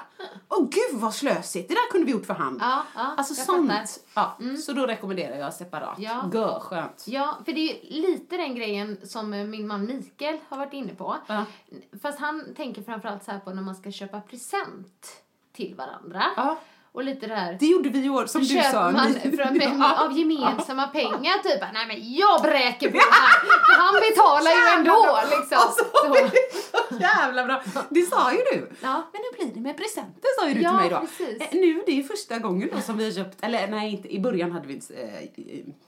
[0.49, 2.59] Åh gud vad slösigt, det där kunde vi gjort för hand.
[2.61, 3.71] Ja, ja, alltså sånt.
[3.71, 3.87] fattar.
[4.15, 5.99] Ja, Så då rekommenderar jag separat.
[5.99, 6.31] Ja.
[6.35, 7.05] Gör skönt.
[7.07, 10.95] Ja, för det är lite den grejen som eh, min man Mikael har varit inne
[10.95, 11.17] på.
[11.27, 11.45] Ja.
[12.03, 16.23] Fast han tänker framförallt så här på när man ska köpa present till varandra.
[16.37, 16.59] Ja.
[16.95, 18.91] Och lite det här Det gjorde vi i år som du sa.
[18.91, 20.05] man från, med, Ja.
[20.05, 21.61] av gemensamma pengar typ.
[21.73, 23.41] Nej men jag bräker på här.
[23.67, 25.59] För han betalar ju ändå liksom.
[25.59, 25.85] Alltså,
[26.89, 26.97] Så.
[27.01, 27.63] jävla bra.
[27.91, 28.71] Det sa ju du.
[28.83, 29.11] Ja.
[29.13, 31.01] Men hur blir det med presenter sa ju du Ja, till mig då.
[31.01, 31.41] precis.
[31.41, 34.15] Eh, Nu, det är ju första gången då som vi har köpt, eller nej inte,
[34.15, 35.29] i början hade vi inte eh,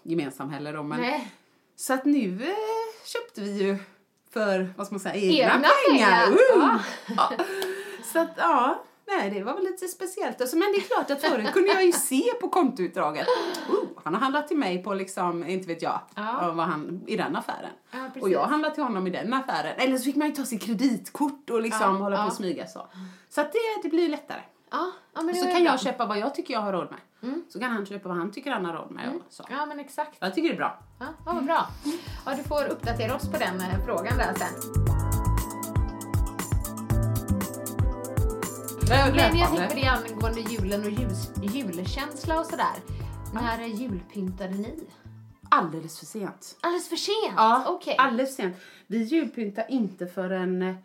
[0.02, 1.00] gemensam heller då men.
[1.00, 1.30] Nej.
[1.76, 3.76] Så att nu eh, köpte vi ju
[4.32, 6.26] för, vad ska man säga, egna, Egna pengar.
[6.26, 6.30] pengar.
[6.30, 6.78] Woo!
[7.16, 7.32] Ja.
[8.12, 10.40] Så att ja, nej det var väl lite speciellt.
[10.40, 13.26] Alltså, men det är klart att förut kunde jag ju se på kontoutdraget.
[13.68, 16.52] Oh, han har handlat till mig på liksom, inte vet jag, Ja.
[16.56, 17.70] vad han, i den affären.
[17.90, 19.74] Ja, och jag har handlat till honom i den affären.
[19.78, 22.66] Eller så fick man ju ta sitt kreditkort och liksom Ja, hålla på och smyga
[22.66, 22.86] så.
[23.28, 24.40] Så att det, det blir lättare.
[24.70, 25.60] Ja, ja men så kan bra.
[25.60, 27.00] jag köpa vad jag tycker jag har råd med.
[27.30, 27.44] Mm.
[27.48, 29.08] Så kan han köpa vad han tycker han har råd med.
[29.14, 29.44] och Så.
[29.50, 30.16] Ja men exakt.
[30.20, 30.78] Jag tycker det är bra.
[31.00, 31.66] Ja, ja vad bra.
[32.26, 35.05] Ja, du får uppdatera oss på den eh, frågan där sen.
[38.88, 42.76] Men jag tänkte på det angående julen och ljus, julkänsla och sådär.
[43.34, 44.74] När eh, julpyntade ni?
[45.48, 46.58] Alldeles för sent.
[46.60, 47.34] Alldeles för sent?
[47.36, 47.94] Ja, Okej.
[47.98, 48.56] alldeles för sent.
[48.86, 50.76] Vi julpyntar inte förrän...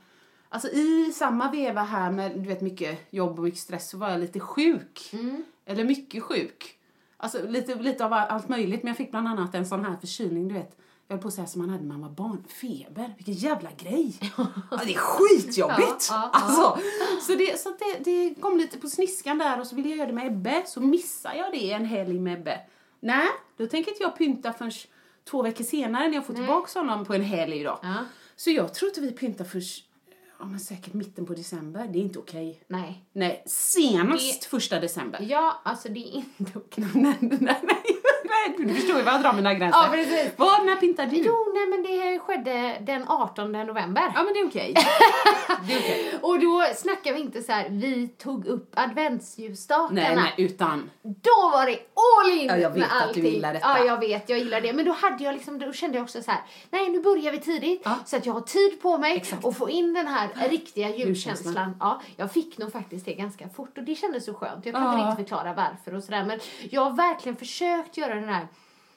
[0.50, 4.10] Alltså i samma veva här med du vet, mycket jobb och mycket stress så var
[4.10, 5.10] jag lite sjuk.
[5.14, 5.44] Mm.
[5.66, 6.78] Eller mycket sjuk.
[7.18, 8.84] Alltså lite, lite av allt möjligt.
[8.84, 10.78] Men jag fick bland annat en sån här förkylning, du vet.
[11.12, 12.44] Jag höll på att säga som man hade när man var barn.
[12.48, 13.14] Feber.
[13.18, 14.14] Vilken jävla grej.
[14.72, 16.08] Ja, det är skitjobbigt.
[16.10, 16.40] Ja, ja.
[16.40, 16.80] Alltså,
[17.22, 20.08] så det, så det, det kom lite på sniskan där och så ville jag göra
[20.08, 20.64] det med Ebbe.
[20.68, 22.60] Så missade jag det en helg med Ebbe.
[23.00, 24.72] Nej, då tänker inte jag pynta förrän
[25.30, 26.42] två veckor senare när jag får Nej.
[26.42, 27.80] tillbaka honom på en helg då.
[28.36, 29.64] Så jag tror inte vi pyntar förrän
[30.40, 31.88] ja, men säkert mitten på december.
[31.94, 32.64] Det är inte okej.
[32.68, 33.06] Nej.
[33.14, 35.26] Nej, senast första december.
[35.30, 36.88] Ja, alltså det är inte okej.
[36.96, 38.01] nej, nej, nej,
[38.48, 39.80] nej, du förstår ju var jag drar mina gränser.
[39.84, 40.32] Ja, precis.
[40.38, 41.16] Vad, när pyntar du?
[41.18, 44.12] Jo, nej men det skedde den 18 november.
[44.16, 44.74] Ja, men det är okej.
[45.68, 46.14] det är okej.
[46.22, 50.02] Och då snackar vi inte så här, vi tog upp adventsljusstakarna.
[50.02, 50.90] Nej, nej, utan...
[51.04, 53.68] Då var det all in Ja, jag vet med att du gillar detta.
[53.78, 54.74] Ja, jag vet, jag gillar det.
[54.74, 57.40] Men då hade jag liksom, då kände jag också så här, nej nu börjar vi
[57.40, 57.96] tidigt Ja.
[58.06, 59.46] så att jag har tid på mig Exakt.
[59.46, 61.76] och få in den här riktiga Julkänslan.
[61.80, 64.66] Ja, jag fick nog faktiskt det ganska fort och det kändes så skönt.
[64.66, 65.06] Jag kan Ja.
[65.10, 68.48] inte förklara varför och sådär men jag har verkligen försökt göra den här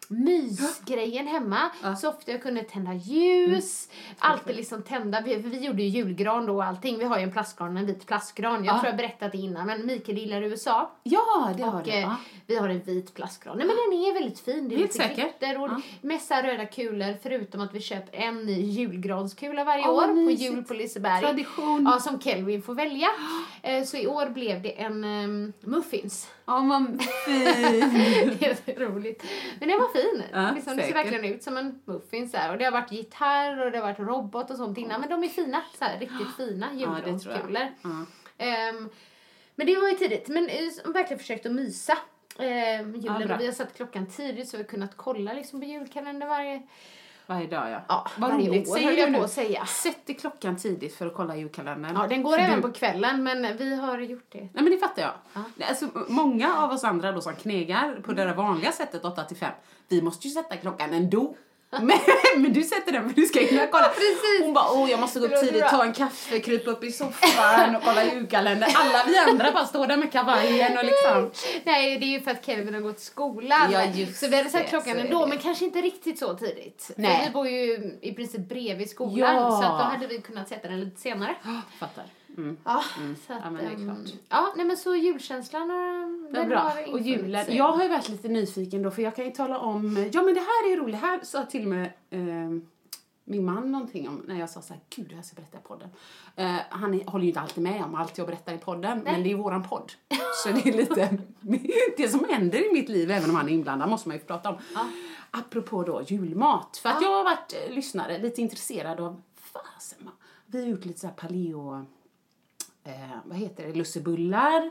[0.09, 1.97] mysgrejen hemma Ja.
[1.97, 6.55] så ofta jag kunde tända ljus, alltid liksom tända, vi, vi gjorde ju julgran då
[6.55, 8.79] och allting, vi har ju en plastgran, en vit plastgran, jag Ja.
[8.81, 11.91] tror jag berättat det innan men Mikael gillar USA Ja, det har och du.
[11.91, 12.17] eh, Ja.
[12.47, 13.57] vi har en vit plastgran.
[13.59, 14.69] Nej men den är väldigt fin.
[14.69, 15.23] Det är Helt lite säker?
[15.23, 15.81] glitter och Ja.
[16.09, 20.43] massa röda kulor förutom att vi köper en ny julgranskula varje vad år på mysigt.
[20.53, 21.21] jul på Liseberg.
[21.23, 21.89] Tradition.
[21.93, 23.09] Ja, som Kelvin får välja.
[23.63, 26.29] Eh, Så i år blev det en um, muffins.
[26.47, 28.39] Ja, vad fin.
[28.41, 29.25] Jätteroligt.
[29.61, 30.23] Men den var fin.
[30.33, 32.33] Ja, liksom, det ser verkligen ut som en muffins.
[32.33, 32.53] Där.
[32.53, 35.01] Och det har varit gitarr och det har varit robot och sånt innan.
[35.01, 35.63] Men de är fina.
[35.79, 36.81] Så här, riktigt fina jag.
[36.81, 37.69] julgranskulor.
[37.83, 38.07] Ja.
[38.39, 38.89] Ehm,
[39.55, 40.29] men det var ju tidigt.
[40.29, 41.99] Men uh, verkligen försökt att mysa.
[42.39, 43.29] Um, julen.
[43.29, 46.63] Ja, vi har satt klockan tidigt så vi har kunnat kolla liksom, på julkalendern varje,
[47.27, 47.81] Varje dag, ja.
[47.89, 48.69] ja, Vad varje roligt.
[48.69, 49.67] år Säger jag på att säga.
[49.67, 51.97] Sätt klockan tidigt för att kolla julkalendern.
[51.97, 54.39] Ja, den går För även du- på kvällen men vi har gjort det.
[54.41, 55.13] Nej men det fattar jag.
[55.35, 55.67] Ja.
[55.69, 59.37] Alltså, många av oss andra då som knegar på det där vanliga sättet 8 till
[59.37, 59.53] 5,
[59.89, 61.35] vi måste ju sätta klockan ändå.
[61.83, 61.99] Men,
[62.37, 63.89] men du sätter den för du ska hinna kolla.
[63.89, 64.41] precis.
[64.45, 67.77] Hon bara, åh jag måste gå upp tidigt, ta en kaffe, krypa upp i soffan
[67.77, 68.71] och kolla julkalendern.
[68.75, 71.31] Alla vi andra bara står där med kavajen och liksom.
[71.65, 73.73] Nej, det är ju för att Kevin har gått i skolan.
[73.73, 76.91] Ja, just så vi hade satt klockan ändå, men kanske inte riktigt så tidigt.
[76.97, 77.17] Nej.
[77.19, 79.51] För vi bor ju i princip bredvid skolan, Ja.
[79.51, 81.35] så att då hade vi kunnat sätta den lite senare.
[81.79, 82.05] Fattar.
[82.65, 82.85] Ja,
[83.27, 84.21] så att, Ja, men det är ehm, klart.
[84.29, 85.69] Ja, nej men så julkänslan
[86.33, 86.59] den bra.
[86.59, 87.57] har Och julen.
[87.57, 90.35] Jag har ju varit lite nyfiken då för jag kan ju tala om, ja men
[90.35, 92.61] det här är roligt, här sa till och med eh,
[93.25, 95.59] min man någonting om när jag sa så här, gud det här ska jag berätta
[95.59, 95.89] i podden.
[96.37, 99.23] Eh, han är, håller ju inte alltid med om allt jag berättar i podden, men
[99.23, 99.93] det är ju våran podd.
[100.45, 101.19] Så det är lite,
[101.97, 104.51] det som händer i mitt liv, även om han är inblandad, måste man ju prata
[104.51, 104.57] om.
[105.31, 110.11] Apropå då julmat, för att jag har varit eh, lyssnare, lite intresserad av, fasen
[110.55, 111.87] vi har gjort lite så här paleo
[112.85, 112.93] eh,
[113.25, 114.71] vad heter det, lussebullar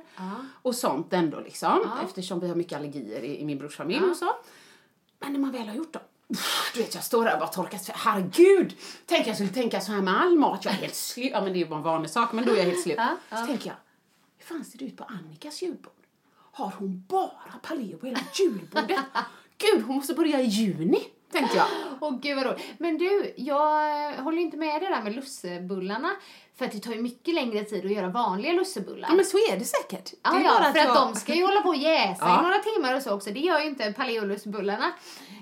[0.61, 1.89] och sånt ändå liksom.
[2.05, 4.29] Eftersom vi har mycket allergier i, i min brors familj och så.
[5.19, 6.01] Men när man väl har gjort dem,
[6.73, 7.95] du vet jag står där och bara torkar sig.
[7.97, 8.75] Herregud!
[9.05, 11.29] Tänk jag skulle tänka så här med all mat, jag är helt slut.
[11.31, 12.97] Ja men det är ju bara en vanlig sak, men då är jag helt slut.
[13.29, 13.75] Så tänker jag,
[14.37, 15.93] hur fan ser det ut på Annikas julbord?
[16.51, 18.99] Har hon bara paleo på hela julbordet?
[19.57, 21.65] Gud, hon måste börja i juni, tänkte jag.
[22.01, 22.63] Åh gud vad roligt.
[22.77, 26.09] Men du, jag håller inte med det där med lussebullarna.
[26.57, 29.09] För att det tar ju mycket längre tid att göra vanliga lussebullar.
[29.09, 30.11] Ja men så är det säkert.
[30.11, 32.39] Det Ja, ja, bara för att, jag- de ska ju hålla på och jäsa Ja.
[32.39, 33.29] i några timmar och så också.
[33.31, 34.85] Det gör ju inte paleolussebullarna.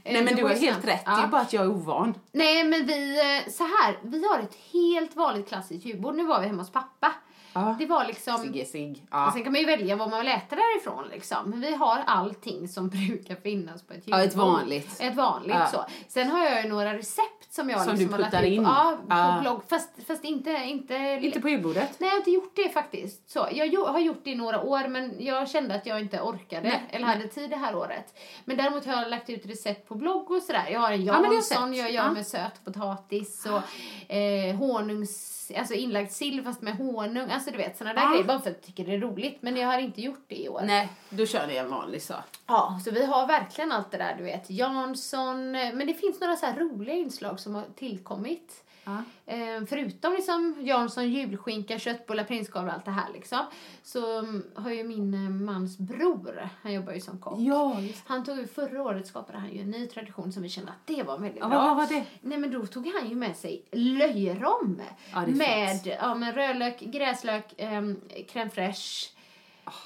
[0.04, 1.24] Eh, Nej men du har helt rätt, det Ja.
[1.24, 2.14] är bara att jag är ovan.
[2.32, 6.16] Nej men vi, eh, så här, vi har ett helt vanligt klassiskt julbord.
[6.16, 7.14] Nu var vi hemma hos pappa.
[7.54, 7.76] Ja.
[7.80, 8.38] Det var liksom...
[8.38, 8.92] Sigge sig.
[8.92, 9.30] Och Ja.
[9.34, 11.50] sen kan man ju välja vad man vill äta därifrån liksom.
[11.50, 14.20] Men vi har allting som brukar finnas på ett julbord.
[14.20, 14.98] Ja, ett vanligt.
[15.02, 15.68] Ett vanligt Ja.
[15.68, 15.86] så.
[16.08, 18.64] Sen har jag ju några recept som jag Som liksom du puttar ut in.
[18.64, 19.38] på, ja, på Ja.
[19.42, 19.62] blogg.
[19.70, 21.90] Fast, fast inte, inte, Inte på julbordet?
[22.00, 23.30] Nej, jag har inte gjort det faktiskt.
[23.30, 26.70] Så, jag har gjort det i några år, men jag kände att jag inte orkade
[26.70, 28.20] Nej, eller hade tid det här året.
[28.46, 30.68] Men däremot har jag lagt ut recept på blogg och sådär.
[30.72, 31.78] Jag har en Jansson, sett.
[31.78, 32.12] jag gör Ja.
[32.12, 37.30] med sötpotatis och eh, honungs, alltså inlagd sill fast med honung.
[37.32, 38.12] Alltså du vet sådana där Ja.
[38.12, 39.38] grejer bara för att jag tycker det är roligt.
[39.42, 40.62] Men jag har inte gjort det i år.
[40.66, 42.14] Nej, då kör ni en vanlig så.
[42.48, 44.50] Ja, så vi har verkligen allt det där, du vet.
[44.50, 48.64] Jansson, eh, men det finns några så här roliga inslag som har tillkommit.
[48.84, 49.04] Ja.
[49.26, 53.40] Eh, förutom liksom Jansson, julskinka, köttbullar, prinskorv och allt det här liksom.
[53.84, 57.40] Så mm, har ju min eh, mans bror, han jobbar ju som kock.
[57.40, 60.72] Ja, Han tog ju förra året skapade han ju en ny tradition som vi kände
[60.72, 61.58] att det var väldigt Ja, bra.
[61.58, 62.06] vad var det?
[62.22, 64.82] Nej men då tog han ju med sig löjrom.
[65.14, 68.02] Ja, med, ja, med rödlök, gräslök, um,
[68.34, 69.10] crème fraîche.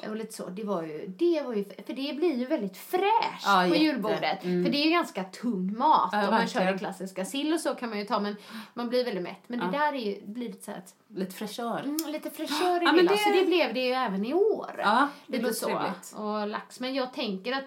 [0.09, 0.49] Och lite så.
[0.49, 3.83] Det var ju, det var ju, för det blir ju väldigt fräscht Ja, på jätte.
[3.83, 4.41] julbordet.
[4.41, 6.09] För det är ju ganska tung mat.
[6.11, 8.35] Ja, Om man kör den klassiska sill och så kan man ju ta men
[8.73, 9.41] man blir väldigt mätt.
[9.47, 11.79] Men det där är ju, blir lite så att, Lite fräschör.
[11.83, 13.11] mm, lite fräschör i Ja, det men hela.
[13.11, 14.75] det- Så det blev det ju även i år.
[14.77, 15.65] Ja, det lite låter så.
[15.65, 16.13] trevligt.
[16.15, 16.79] Och lax.
[16.79, 17.65] Men jag tänker att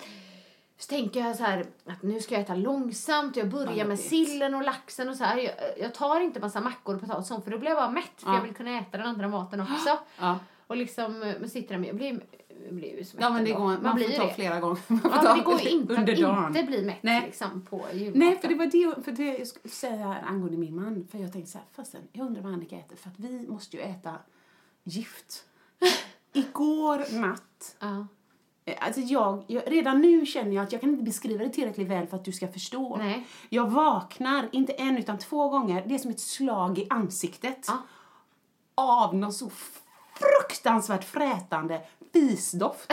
[0.78, 3.36] så tänker jag så här att nu ska jag äta långsamt.
[3.36, 5.36] Jag börjar Ja, med sillen och laxen och så här.
[5.38, 8.04] Jag, jag tar inte massa mackor och potatis för då blir jag bara mätt.
[8.16, 8.34] För Ja.
[8.34, 9.98] jag vill kunna äta den andra maten också.
[10.68, 12.20] Och liksom, eh, man sitter där med, jag blir,
[12.66, 14.34] jag blir ju mätt ja, men det går, man, blir får ta det.
[14.34, 14.78] flera gånger.
[14.86, 16.56] Man får Ja, ta det går inte under att dagen.
[16.56, 17.22] inte bli mätt Nej.
[17.26, 18.18] liksom på julmaten.
[18.20, 21.06] Nej, för det var det, för det jag skulle säga angående min man.
[21.10, 22.96] För jag tänkte så här, fasen, jag undrar vad Annika äter.
[22.96, 24.14] För att vi måste ju äta
[24.84, 25.44] gift.
[26.32, 28.06] Igår natt, Ja.
[28.64, 31.88] eh, alltså jag, jag, redan nu känner jag att jag kan inte beskriva det tillräckligt
[31.88, 32.96] väl för att du ska förstå.
[32.96, 33.26] Nej.
[33.48, 37.64] Jag vaknar, inte en utan två gånger, det är som ett slag i ansiktet.
[37.68, 37.78] Ja.
[38.74, 39.50] Av någon så
[40.62, 41.80] fruktansvärt frätande
[42.12, 42.92] fisdoft.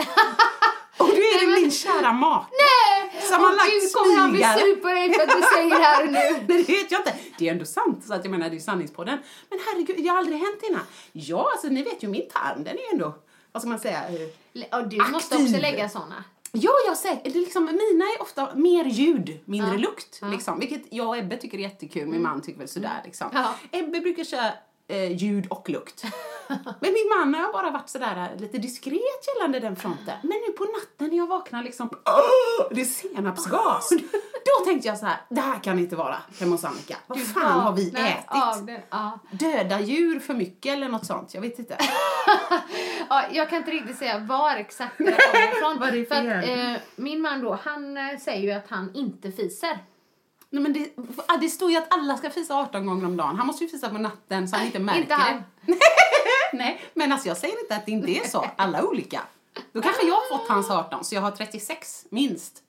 [0.98, 2.46] Och då är det min kära make.
[3.22, 4.58] Som har Åh, lagt Gud, kommer han bli smygare.
[4.60, 6.10] sur på dig för att du säger det här nu?
[6.12, 7.14] Nej, det vet jag inte.
[7.38, 8.04] Det är ändå sant.
[8.06, 9.18] Så att jag menar, det är ju sanningspodden.
[9.50, 10.80] Men herregud, det har aldrig hänt innan.
[11.12, 13.14] Ja, alltså ni vet ju min tarm, den är ju ändå,
[13.52, 14.02] vad ska man säga?
[14.08, 15.46] eh, Och du måste Aktiv.
[15.50, 16.24] också lägga såna.
[16.52, 17.24] Ja, jag säkert.
[17.32, 19.78] Det är liksom, mina är ofta mer ljud, mindre Ja.
[19.78, 20.20] lukt.
[20.22, 22.06] Liksom, vilket jag och Ebbe tycker är jättekul.
[22.08, 23.00] Min man tycker väl sådär.
[23.04, 23.28] Liksom.
[23.32, 23.54] Ja.
[23.72, 24.52] Ebbe brukar köra
[24.88, 26.04] eh, ljud och lukt.
[26.80, 30.14] Men min man har bara varit sådär eh, lite diskret gällande den fronten.
[30.22, 31.90] Men nu på natten när jag vaknar liksom,
[32.70, 33.90] det är senapsgas.
[34.44, 36.96] Då tänkte jag så här, det här kan inte vara hemma hos Annika.
[37.06, 38.58] Vad fan har vi vaknar ätit?
[38.58, 38.82] av det.
[38.90, 39.18] Ja.
[39.30, 41.34] Döda djur för mycket eller något sånt?
[41.34, 41.76] Jag vet inte.
[43.08, 46.06] Ja, jag kan inte riktigt säga var exakt det kommer ifrån.
[46.08, 49.78] För att, eh, min man då, han eh, säger ju att han inte fiser.
[50.56, 50.90] Nej, men det,
[51.28, 53.36] ah, det står ju att alla ska fisa 18 gånger om dagen.
[53.36, 55.42] Han måste ju fisa på natten så han inte märker Inte han.
[55.66, 55.78] det.
[56.52, 58.46] Nej, men alltså jag säger inte att det inte är så.
[58.56, 59.22] Alla är olika.
[59.72, 62.62] Då kanske jag har fått hans 18, så jag har 36 minst.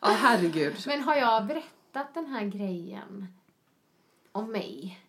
[0.00, 0.74] Ja, herregud.
[0.86, 3.26] Men har jag berättat den här grejen
[4.32, 5.00] om mig?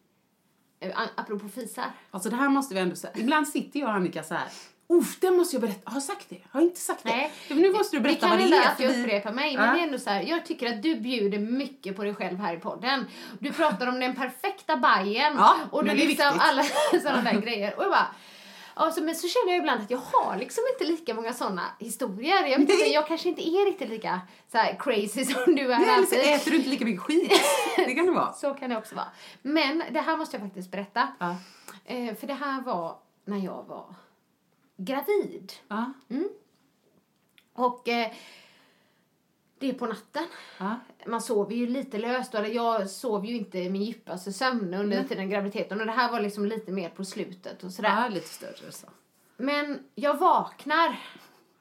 [0.79, 1.91] Eh, Apropå fisar.
[2.11, 3.13] Alltså det här måste vi ändå säga.
[3.15, 4.47] Ibland sitter jag och Annika så här.
[4.89, 5.89] Uff, det måste jag berätta.
[5.89, 6.41] Har jag sagt det?
[6.51, 7.09] Har jag inte sagt det?
[7.09, 7.31] Nej.
[7.49, 8.71] Nu måste du berätta det kan vad det hända är.
[8.73, 10.83] att jag för vi- upprepar mig, men det är ändå så här, jag tycker att
[10.83, 13.05] du bjuder mycket på dig själv här i podden.
[13.39, 16.63] Du pratar om den perfekta bajen Ja, och du det liksom alla
[17.03, 17.77] sådana där grejer.
[17.77, 18.07] Och jag bara,
[18.79, 22.35] Alltså, men så känner jag ibland att jag har liksom inte lika många såna historier.
[22.47, 24.21] Jag, vet inte, jag kanske inte är riktigt lika
[24.51, 27.31] så här, crazy som du är Nej, eller så äter du inte lika mycket skit.
[27.75, 28.33] Det kan det vara.
[28.37, 29.07] Så kan det också vara.
[29.41, 31.07] Men det här måste jag faktiskt berätta.
[31.19, 31.35] Ja.
[31.85, 32.95] Eh, för det här var
[33.25, 33.85] när jag var
[34.77, 35.53] gravid.
[35.67, 35.93] Ja.
[37.53, 38.11] Och eh,
[39.59, 40.25] det är på natten.
[40.59, 40.75] Ja.
[41.07, 42.35] Man sover ju lite löst.
[42.35, 45.79] Eller jag sov ju inte min djupaste sömn under tiden graviditeten.
[45.79, 48.01] Och det här var liksom lite mer på slutet och sådär.
[48.01, 48.87] ja, lite större så.
[49.37, 50.99] Men jag vaknar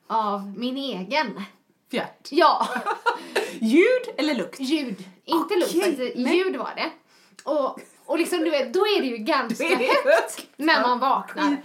[0.06, 1.42] av min egen.
[1.90, 2.28] Fjärt.
[2.30, 2.68] Ja,
[3.60, 4.60] Ljud eller lukt?
[4.60, 5.04] ljud.
[5.24, 6.16] Inte lukt faktiskt.
[6.16, 6.36] nej.
[6.36, 6.90] Ljud var det.
[7.44, 11.56] Och, och liksom du vet, då är det ju ganska det högt när man vaknar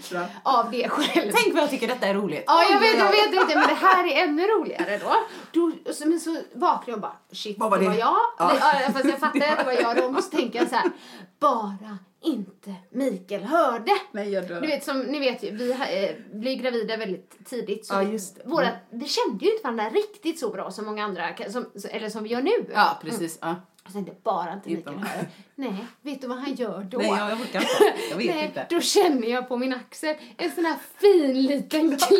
[0.44, 1.32] av det själv.
[1.36, 2.44] Tänk vad jag tycker detta är roligt.
[2.48, 5.14] Ja, jag vet, jag vet, jag vet, men det här är ännu roligare då.
[5.52, 5.72] då
[6.06, 8.18] men så vaknar jag och bara, shit, Vad var det var jag.
[8.38, 8.52] Ja.
[8.60, 8.92] Ja.
[8.94, 10.04] fast jag fattar att det var jag då.
[10.18, 10.92] Och så tänker jag så här,
[11.40, 13.92] bara inte Mikael hörde.
[14.12, 14.62] Nej, jag dör.
[14.62, 17.86] Du vet, som ni vet, ju, vi eh, blir gravida väldigt tidigt.
[17.86, 18.42] Så Ja, just det.
[18.46, 18.80] Våra, Mm.
[18.90, 22.30] vi kände ju inte varandra riktigt så bra som många andra, som, eller som vi
[22.30, 22.72] gör nu.
[22.74, 23.38] Ja, precis.
[23.42, 23.56] Ja.
[23.94, 25.06] Jag bara inte Mikael man.
[25.08, 25.26] hör.
[25.56, 26.98] Nej, vet du vad han gör då?
[26.98, 27.94] Nej, jag, jag orkar inte.
[28.10, 28.66] Jag vet Nej, inte.
[28.70, 32.12] då känner jag på min axel en sån här fin liten klapp.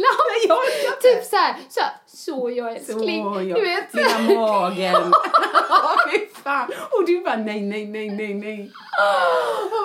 [0.48, 3.24] jag orkar typ så här, så, här, så jag älskling.
[3.24, 3.56] Så, ja.
[3.56, 3.94] Du vet.
[3.94, 4.96] Lilla magen.
[6.12, 6.70] Fy fan.
[6.92, 8.72] Och du bara nej, nej, nej, nej, nej.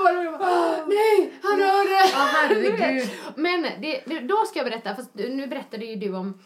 [0.04, 2.10] Bara, bara, Nej, han hör det.
[2.12, 3.10] Ja, herregud.
[3.36, 6.38] Men det, då ska jag berätta, fast nu berättade ju du om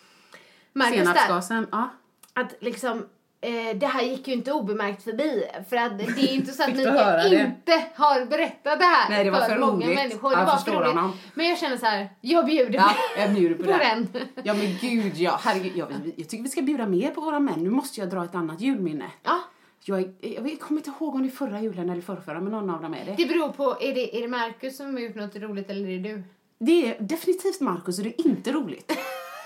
[0.72, 1.05] Marcus där.
[1.05, 1.66] Senapsgasen.
[1.72, 1.88] Ja.
[2.35, 3.07] Att liksom,
[3.40, 5.44] eh, det här gick ju inte obemärkt förbi.
[5.68, 7.40] För att det är inte så att Mikael det?
[7.40, 10.33] inte har berättat det här Nej, det var för många människor.
[10.33, 10.87] Jag det var för roligt.
[10.88, 11.12] honom.
[11.35, 14.09] Men jag känner så här, jag bjuder Ja, jag bjuder på på den.
[14.42, 15.76] Ja men gud ja, herregud.
[15.76, 17.64] Jag, jag tycker vi ska bjuda mer på våra män.
[17.64, 19.11] Nu måste jag dra ett annat julminne.
[19.22, 19.38] Ja,
[19.85, 22.83] Jag, jag, kommer inte ihåg om det är förra julen eller förrförra, men någon av
[22.83, 23.14] dem är det.
[23.16, 25.98] det beror på, är det, är det Marcus som har gjort något roligt eller är
[25.98, 26.22] det du?
[26.59, 28.92] Det är definitivt Markus och det är inte roligt.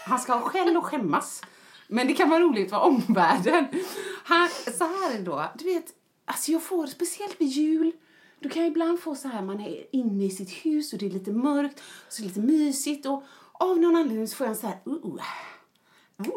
[0.07, 1.43] Han ska ha skäll och skämmas.
[1.89, 3.67] Men det kan vara roligt för omvärlden.
[4.25, 5.87] Han, så här då, du vet,
[6.25, 7.93] alltså jag får, speciellt vid jul,
[8.41, 11.11] du kan ibland få så här, man är inne i sitt hus och det är
[11.11, 14.61] lite mörkt, så det är lite mysigt och av någon anledning så får jag en
[14.61, 15.23] så här, uh, uh,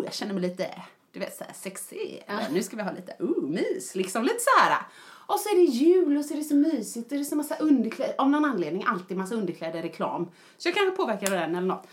[0.04, 0.82] jag känner mig lite,
[1.12, 4.40] du vet så här sexig, eller nu ska vi ha lite, uh, mys, liksom lite
[4.40, 4.82] så här.
[5.28, 7.36] Och så är det jul och så är det så mysigt och det är så
[7.36, 10.28] massa underkläder, av någon anledning alltid massa underkläder reklam.
[10.58, 11.88] Så jag kanske påverkar den eller något.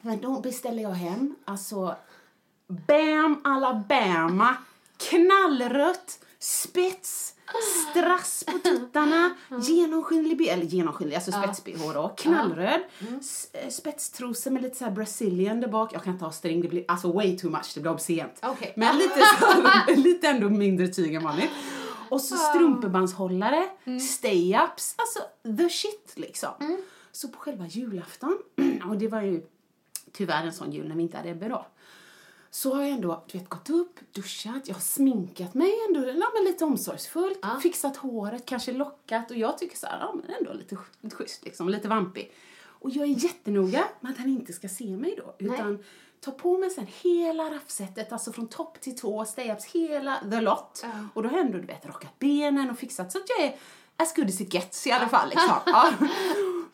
[0.00, 1.96] Men då beställer jag hem, alltså
[2.68, 4.56] Bam Alabama,
[4.96, 7.34] knallrött, spets,
[7.90, 12.80] strass på tuttarna, genomskinlig, b- eller genomskinlig, alltså spets-bh då, knallröd,
[13.20, 15.92] s- eh, spetstrosor med lite så här brazilian där bak.
[15.94, 18.38] Jag kan inte ha string, det blir alltså way too much, det blir obscent.
[18.42, 18.72] Okej.
[18.76, 21.50] Men lite, så, lite ändå mindre tyg än vanligt.
[22.08, 25.18] Och så strumpebandshållare, stay-ups, alltså
[25.58, 26.50] the shit liksom.
[27.12, 28.38] Så på själva julafton,
[28.88, 29.42] och det var ju
[30.12, 31.66] tyvärr en sån jul när vi inte hade Ebbe då.
[32.54, 36.30] Så har jag ändå du vet, gått upp, duschat, jag har sminkat mig ändå ja,
[36.34, 37.60] men lite omsorgsfullt, Ja.
[37.62, 41.44] fixat håret, kanske lockat och jag tycker så här, ja men ändå lite, lite schysst
[41.44, 42.32] liksom, lite vampig.
[42.66, 45.84] Och jag är jättenoga med att han inte ska se mig då, utan
[46.20, 50.80] ta på mig sen hela raffsetet, alltså från topp till tå, stay-ups, hela the lot.
[50.82, 50.90] Ja.
[51.14, 53.56] Och då har jag ändå du vet, rakat benen och fixat så att jag är
[53.96, 55.28] as good as it gets i alla fall.
[55.28, 55.54] Liksom.
[55.66, 55.92] Ja.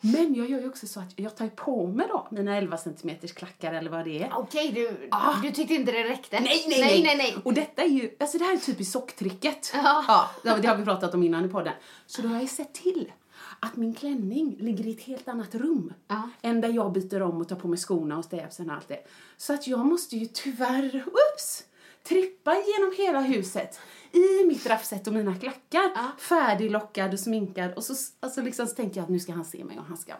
[0.01, 3.31] Men jag gör ju också så att jag tar på mig då mina 11 centimeters
[3.33, 4.31] klackar eller vad det är.
[4.37, 5.33] Okej, du, Ah.
[5.43, 6.39] du tyckte inte det räckte?
[6.39, 7.03] Nej, nej, nej.
[7.03, 7.37] nej, nej.
[7.43, 9.71] Och detta är ju, alltså det här är typiskt socktricket.
[9.73, 10.29] Ja.
[10.43, 11.73] Ja, det har vi pratat om innan i podden.
[12.05, 13.11] Så då har jag sett till
[13.59, 16.29] att min klänning ligger i ett helt annat rum Ja.
[16.41, 18.99] än där jag byter om och tar på mig skorna och stäpsen och allt det.
[19.37, 20.95] Så att jag måste ju tyvärr,
[21.35, 21.63] ups,
[22.07, 23.79] trippa genom hela huset
[24.11, 25.91] i mitt raffset och mina klackar.
[25.95, 26.11] Ja.
[26.17, 29.63] Färdiglockad och sminkad och så, alltså liksom, så tänker jag att nu ska han se
[29.63, 30.13] mig och han ska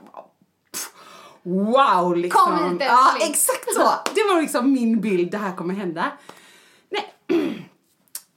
[0.71, 0.93] pff,
[1.43, 2.41] Wow, liksom.
[2.45, 3.81] Kom hit, ja, exakt så.
[4.15, 6.11] Det var liksom min bild, det här kommer hända.
[6.89, 7.13] Nej,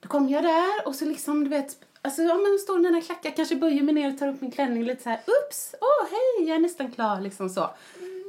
[0.00, 3.30] då kom jag där och så liksom, du vet, alltså ja men står mina klackar,
[3.30, 6.48] kanske böjer mig ner och tar upp min klänning lite så här, ups, åh hej,
[6.48, 7.70] jag är nästan klar liksom så.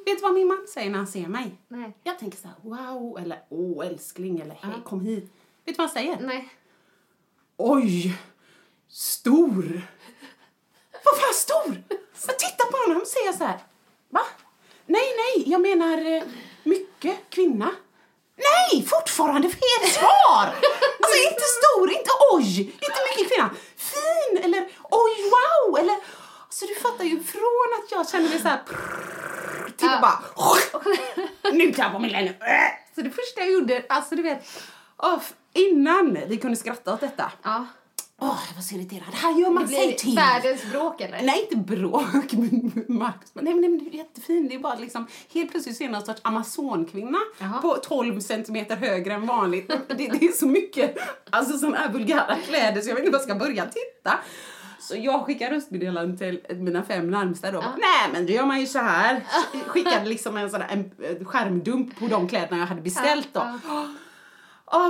[0.05, 1.55] Vet du vad min man säger när han ser mig?
[1.67, 1.97] Nej.
[2.03, 5.23] Jag tänker så här, wow, eller åh älskling, eller hej, kom hit.
[5.65, 6.19] Vet du vad han säger?
[6.21, 6.49] Nej.
[7.57, 8.17] Oj,
[8.89, 9.81] stor.
[11.05, 11.83] Vad fan stor?
[12.27, 13.59] Jag tittar på honom säger så här,
[14.09, 14.21] va?
[14.85, 16.23] Nej, nej, jag menar eh,
[16.63, 17.71] mycket kvinna.
[18.35, 20.45] Nej, fortfarande fel svar!
[21.01, 23.49] Alltså inte stor, inte oj, inte mycket kvinna.
[23.77, 25.97] Fin eller oj, wow, eller...
[26.49, 28.61] Så du fattar ju från att jag känner mig så här
[29.77, 30.23] till att bara...
[31.51, 32.33] Nu jag på min klänning.
[32.95, 34.47] Så det första jag gjorde, alltså du vet,
[34.97, 35.19] åh,
[35.55, 37.65] innan vi kunde skratta åt detta Ja.
[38.21, 39.13] Åh, jag var så irriterad.
[39.13, 40.15] Här gör man Det sig till.
[40.15, 41.21] världens bråk eller?
[41.23, 42.31] Nej, inte bråk.
[42.87, 44.47] Bara, nej, men nej, men det är jättefin.
[44.47, 47.61] Det är bara liksom, helt plötsligt ser jag någon sorts amazonkvinna Jaha.
[47.61, 49.67] på 12 centimeter högre än vanligt.
[49.87, 50.97] Det, det är så mycket
[51.29, 54.19] alltså, såna här vulgära kläder så jag vet inte var jag ska börja titta.
[54.79, 57.59] Så jag skickar röstmeddelanden till mina fem närmsta då.
[57.61, 59.21] Bara, Nej men då gör man ju så här.
[59.67, 63.39] Skickade liksom en sån där en, en skärmdump på de kläderna jag hade beställt då.
[63.39, 63.87] Ja, Ja,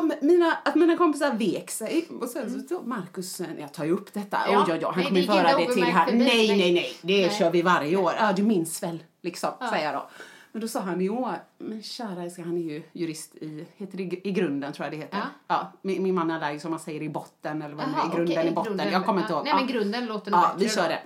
[0.04, 2.08] men mina, att mina kompisar vek sig.
[2.22, 4.38] Och sen så Markus, eh, jag tar ju upp detta.
[4.52, 4.66] Ja.
[4.68, 6.06] Oj, oj, oj, han kommer ju föra det till här.
[6.06, 6.74] förbi, Nej, nej.
[6.74, 7.36] nej, det Nej.
[7.40, 8.14] kör vi varje år.
[8.20, 10.10] Ja, du minns väl, liksom, säger jag då.
[10.52, 14.04] Men då sa han år, men kära älskling, han är ju jurist i, heter det
[14.04, 15.18] i, grunden tror jag det heter.
[15.18, 15.26] Ja.
[15.48, 18.16] Ja, min, min man är där som man säger i botten eller vad är, i
[18.16, 18.64] grunden okej, i botten.
[18.72, 18.92] grunden.
[18.94, 19.38] Jag kommer inte Ja.
[19.38, 19.46] ihåg.
[19.46, 19.58] Nej, Ja.
[19.60, 21.00] men grunden låter nog Ja, vi kör det.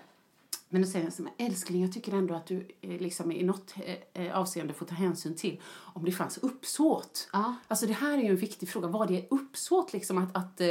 [0.70, 3.44] Men då säger han så här, älskling jag tycker ändå att du eh, liksom i
[3.44, 5.62] något eh, eh, avseende får ta hänsyn till
[5.94, 7.30] om det fanns uppsåt.
[7.34, 7.56] Ja.
[7.68, 10.62] Alltså det här är ju en viktig fråga, vad det är uppsåt liksom att, att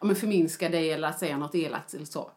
[0.00, 2.30] ja, men förminska dig eller att säga något elakt eller så.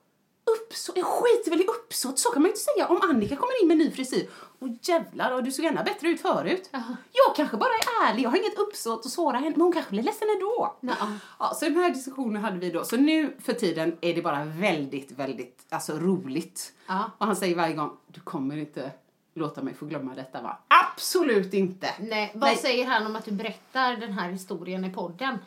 [0.66, 3.62] Uppsåt, jag skiter väl i uppsåt, så kan man ju inte säga om Annika kommer
[3.62, 4.30] in med ny frisyr.
[4.62, 6.70] Och jävlar, och du såg ännu bättre ut förut.
[7.12, 9.92] Jag kanske bara är ärlig, jag har inget uppsåt att såra henne, men hon kanske
[9.92, 10.78] blir ledsen ändå.
[10.80, 10.96] Ja.
[11.40, 12.84] Ja, så den här diskussionen hade vi då.
[12.84, 16.74] Så nu för tiden är det bara väldigt, väldigt alltså, roligt.
[16.88, 17.12] Ja.
[17.18, 18.92] Och han säger varje gång, du kommer inte
[19.34, 20.58] låta mig få glömma detta va?
[20.94, 21.88] Absolut inte!
[22.00, 22.58] Nej, vad Nej.
[22.58, 25.38] säger han om att du berättar den här historien i podden?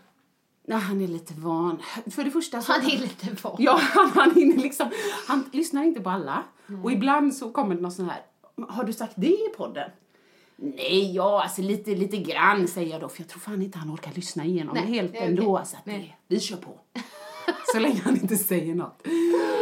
[0.66, 1.82] Nej, han är lite van.
[2.10, 2.72] För det första så...
[2.72, 3.56] Han är lite van.
[3.58, 4.90] Ja, han, han liksom...
[5.28, 6.42] Han lyssnar inte på alla.
[6.82, 8.22] Och ibland så kommer det någon sån här...
[8.68, 9.90] Har du sagt det i podden?
[10.56, 13.08] Nej, ja, alltså lite, lite grann säger jag då.
[13.08, 15.62] För jag tror fan inte han orkar lyssna igenom Nej, det helt är ändå.
[15.64, 16.80] Så att det, vi kör på.
[17.72, 19.00] så länge han inte säger något.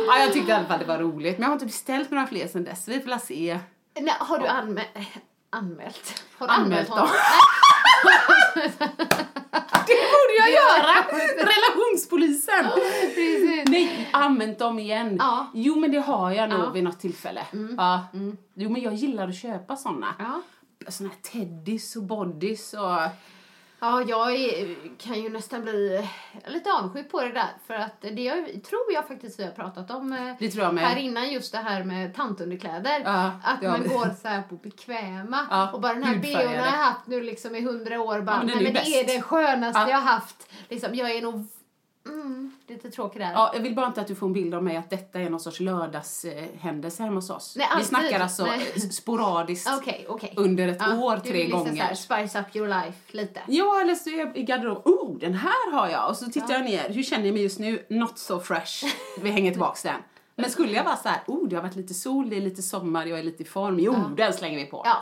[0.07, 1.39] Ja, jag tyckte i alla fall det var roligt.
[1.39, 2.89] Men jag har inte beställt några fler sen dess.
[2.89, 3.59] Vi får la se.
[4.01, 4.85] Nej, har du anmä
[5.51, 6.25] anmält?
[6.39, 7.09] Har du Anmält honom?
[10.33, 10.95] borde jag göra!
[11.37, 12.65] Relationspolisen!
[13.15, 13.69] Precis.
[13.69, 15.17] Nej, använt dem igen.
[15.19, 15.47] Ja.
[15.55, 16.63] Jo, men det har jag nog Ja.
[16.63, 16.73] Mm.
[16.73, 17.47] vid något tillfälle.
[17.77, 18.07] Ja.
[18.55, 20.15] Jo, men jag gillar att köpa såna.
[20.19, 20.43] Ja.
[20.89, 22.99] Såna här teddys och bodys och...
[23.85, 26.09] Ja, jag är, kan ju nästan bli
[26.47, 27.51] lite avundsjuk på det där.
[27.67, 31.53] För att det jag, tror jag faktiskt vi har pratat om eh, här innan, just
[31.53, 33.03] det här med tantunderkläder.
[33.05, 33.89] Ja, att man vi.
[33.89, 35.47] går så här på bekväma.
[35.51, 38.21] Ja, och bara den här bhn har jag haft nu liksom i hundra år.
[38.21, 39.91] Bara, Ja, men nej, men det är det skönaste Ja.
[39.91, 40.49] jag har haft.
[40.69, 41.47] Liksom, jag är nog
[42.07, 43.33] mm, lite tråkig där.
[43.33, 45.31] Ja, jag vill bara inte att du får en bild av mig att detta är
[45.31, 47.55] någon sorts lördagshändelse hemma hos oss.
[47.57, 47.87] Nej, Vi alltid.
[47.89, 48.81] snackar alltså Nej.
[48.91, 50.35] sporadiskt Okej, okej.
[50.37, 51.95] under ett Ja, år du tre vill liksom gånger.
[51.95, 53.41] Så här, spice up your life lite.
[53.49, 54.83] Ja, eller så är jag i garderoben.
[54.93, 56.09] Oh, den här har jag!
[56.11, 56.89] Och så tittar jag ner.
[56.91, 57.87] Hur känner jag mig just nu?
[57.89, 58.85] Not so fresh.
[59.21, 59.95] Vi hänger tillbaks den.
[60.35, 62.63] Men skulle jag vara så här, oh, det har varit lite sol, det är lite
[62.63, 63.79] sommar, jag är lite i form.
[63.81, 64.83] Jo, den slänger vi på.
[64.85, 64.97] Ja,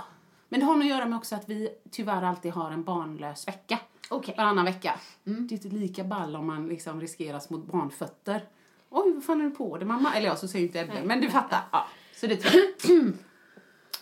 [0.48, 3.48] Men det har nog att göra med också att vi tyvärr alltid har en barnlös
[3.48, 3.78] vecka.
[4.10, 4.34] Okej.
[4.38, 4.94] Varannan vecka.
[5.26, 5.46] Mm.
[5.46, 8.44] Det är inte lika ball om man liksom riskerar små barnfötter.
[8.90, 10.14] Oj, vad fan är du på dig mamma?
[10.14, 11.60] Eller ja, så säger inte Ebbe, men du fattar.
[11.72, 13.12] Ja, så det tror jag.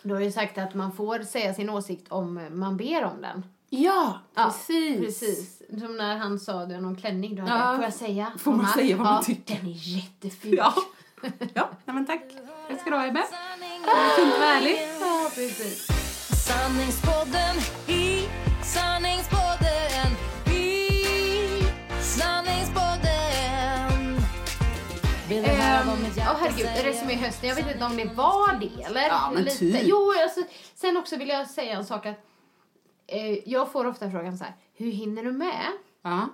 [0.03, 3.44] Du har ju sagt att man får säga sin åsikt om man ber om den.
[3.71, 5.01] Ja, Ja, precis.
[5.01, 5.62] Precis.
[5.81, 7.35] Som när han sa det om klänning.
[7.35, 7.75] Du hade, Ja.
[7.77, 8.33] Får jag säga?
[8.38, 8.73] Får man mamma?
[8.73, 9.55] säga vad man ja, tycker?
[9.57, 10.55] Den är jätteful.
[10.57, 10.75] Ja,
[11.55, 12.23] ja nej, men tack.
[12.68, 13.23] Tack ska du ha Ebbe.
[14.16, 15.01] Fint och härligt.
[15.01, 15.87] Ja, precis.
[16.47, 18.29] Sanningspodden i
[18.64, 19.58] Sanningspodden
[26.30, 26.84] Åh herregud, säger?
[26.84, 27.48] resumé hösten.
[27.48, 29.08] Jag vet inte om det var det eller?
[29.08, 29.56] Ja, men Lite.
[29.58, 29.80] typ.
[29.82, 30.40] Jo, alltså,
[30.74, 32.16] sen också vill jag säga en sak att
[33.06, 35.66] eh, jag får ofta frågan så här, hur hinner du med
[36.02, 36.28] Ja.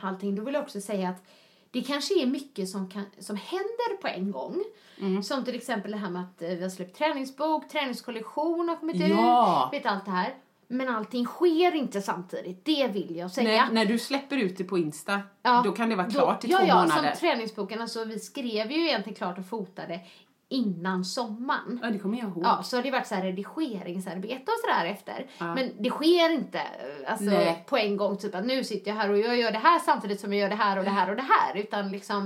[0.00, 0.34] allting?
[0.34, 1.22] Då vill jag också säga att
[1.70, 4.64] det kanske är mycket som, kan, som händer på en gång.
[5.00, 5.22] Mm.
[5.22, 8.96] Som till exempel det här med att eh, vi har släppt träningsbok, träningskollektion har kommit
[9.08, 9.70] Ja.
[9.72, 9.80] ut.
[9.80, 10.34] Vet allt det här.
[10.70, 12.64] Men allting sker inte samtidigt.
[12.64, 13.64] Det vill jag säga.
[13.64, 16.44] När, när du släpper ut det på Insta, Ja, då kan det vara Då- klart
[16.44, 17.10] i ja, två ja, månader.
[17.10, 17.80] som träningsboken.
[17.80, 20.00] Alltså, vi skrev ju egentligen klart och fotade
[20.48, 21.78] innan sommaren.
[21.82, 22.42] Ja, det kommer jag ihåg.
[22.44, 25.26] Ja, så har det varit så här redigeringsarbete och sådär efter.
[25.38, 25.54] Ja.
[25.54, 26.60] Men det sker inte
[27.06, 27.64] alltså, Nej.
[27.68, 28.16] på en gång.
[28.18, 30.48] Typ att nu sitter jag här och jag gör det här samtidigt som jag gör
[30.48, 31.56] det här och det här och det här.
[31.56, 32.16] Utan liksom,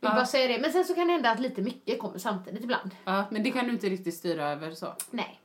[0.00, 0.14] jag vill Ja.
[0.14, 0.58] bara säga det.
[0.62, 2.90] Men sen så kan det hända att lite mycket kommer samtidigt ibland.
[3.04, 4.86] Ja, men det kan du inte riktigt styra över så.
[5.10, 5.40] Nej.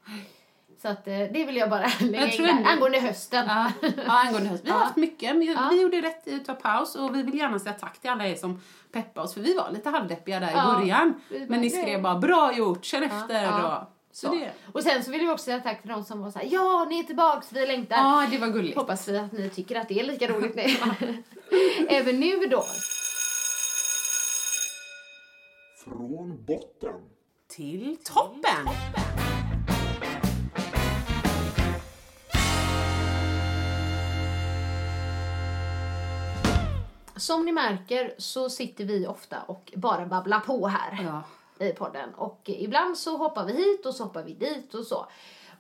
[0.82, 2.66] Så att eh, det vill jag bara lägga in tror där.
[2.72, 3.46] Angående hösten.
[3.48, 3.90] Ja, ja
[4.28, 4.64] angående höst.
[4.66, 4.84] Vi har Ja.
[4.86, 5.36] haft mycket.
[5.36, 5.68] Vi, Ja.
[5.72, 8.28] vi gjorde rätt i att ta paus och vi vill gärna säga tack till alla
[8.28, 8.62] er som
[8.92, 10.74] peppade oss för vi var lite halvdeppiga där Ja.
[10.74, 11.22] i början.
[11.30, 13.44] Vi Men ni skrev bara bra gjort, känn efter.
[13.44, 13.78] ja.
[13.78, 14.34] Och, så Så.
[14.34, 16.48] det, Och sen så vill jag också säga tack till de som var så här,
[16.52, 17.96] ja ni är tillbaks, vi längtar.
[17.98, 18.78] ja, det var gulligt.
[18.78, 20.64] Hoppas vi att ni tycker att det är lika roligt nu.
[21.90, 22.64] Även nu då.
[25.84, 26.94] Från botten.
[27.56, 28.68] Till toppen!
[37.20, 41.24] Som ni märker så sitter vi ofta och bara babblar på här Ja.
[41.66, 42.14] i podden.
[42.14, 45.06] Och ibland så hoppar vi hit och så hoppar vi dit och så.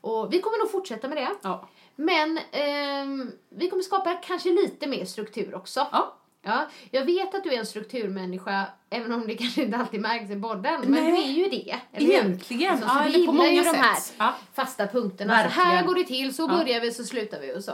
[0.01, 1.29] Och vi kommer nog fortsätta med det.
[1.41, 1.67] Ja.
[1.95, 5.87] Men ehm, vi kommer skapa kanske lite mer struktur också.
[5.91, 6.15] Ja.
[6.41, 10.31] Ja, jag vet att du är en strukturmänniska, även om det kanske inte alltid märks
[10.31, 10.81] i podden.
[10.81, 11.11] Men Nej.
[11.11, 11.75] du är ju det.
[11.93, 12.09] eller?
[12.09, 12.71] Egentligen.
[12.71, 14.15] Alltså, så Ja, du eller på gillar ju många de här sätt.
[14.17, 14.33] Ja.
[14.53, 15.43] fasta punkterna.
[15.43, 16.47] Så här går det till, så Ja.
[16.47, 17.71] börjar vi, så slutar vi och så.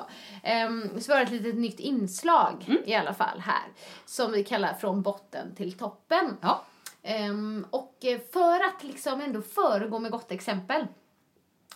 [0.68, 2.82] Um, så var det ett litet nytt inslag Mm.
[2.86, 3.64] i alla fall här.
[4.06, 6.38] Som vi kallar från botten till toppen.
[6.42, 6.64] Ja.
[7.04, 10.88] Ehm, och eh, för att liksom ändå föregå med gott exempel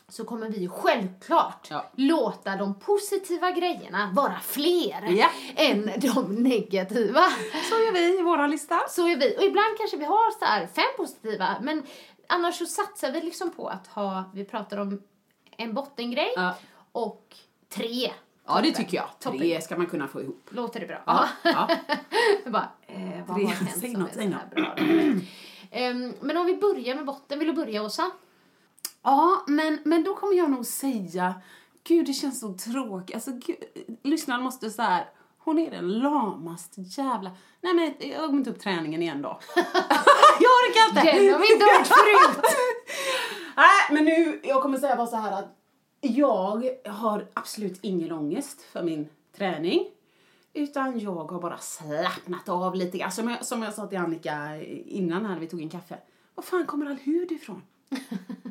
[0.10, 1.86] så kommer vi självklart Ja.
[1.96, 5.30] låta de positiva grejerna vara fler Ja.
[5.56, 7.22] än de negativa.
[7.70, 8.80] Så gör vi i vår lista.
[8.90, 9.38] Så är vi.
[9.38, 11.84] Och ibland kanske vi har så här fem positiva, men
[12.28, 15.02] annars så satsar vi liksom på att ha, vi pratar om
[15.58, 16.56] en bottengrej Ja.
[16.92, 17.36] och
[17.70, 18.12] tre.
[18.48, 19.10] Ja, det tycker jag.
[19.20, 19.40] Toppen.
[19.40, 20.48] Tre ska man kunna få ihop.
[20.50, 21.02] Låter det bra?
[21.06, 21.28] Ja.
[21.44, 21.70] ja.
[22.46, 24.76] Bara, eh, vad har hänt som något, är så här bra?
[25.72, 28.12] Ehm, men om vi börjar med botten, vill du börja Åsa?
[29.04, 31.42] Ja, men, men då kommer jag nog säga,
[31.84, 33.16] gud det känns så tråkigt.
[33.16, 33.58] Alltså, gud,
[34.04, 35.06] lyssnaren måste så här,
[35.38, 37.32] hon är den lamaste jävla...
[37.62, 39.40] Nej men jag kommer inte upp träningen igen då.
[40.40, 41.18] jag orkar inte!
[41.18, 42.46] Den har vi inte hört förut!
[43.56, 45.56] Nej, men nu, jag kommer säga bara så här att
[46.02, 49.86] jag har absolut ingen ångest för min träning.
[50.54, 53.12] Utan jag har bara slappnat av lite grann.
[53.12, 55.98] Som jag, som jag sa till Annika innan här när vi tog en kaffe.
[56.36, 57.62] Var fan kommer all hud ifrån?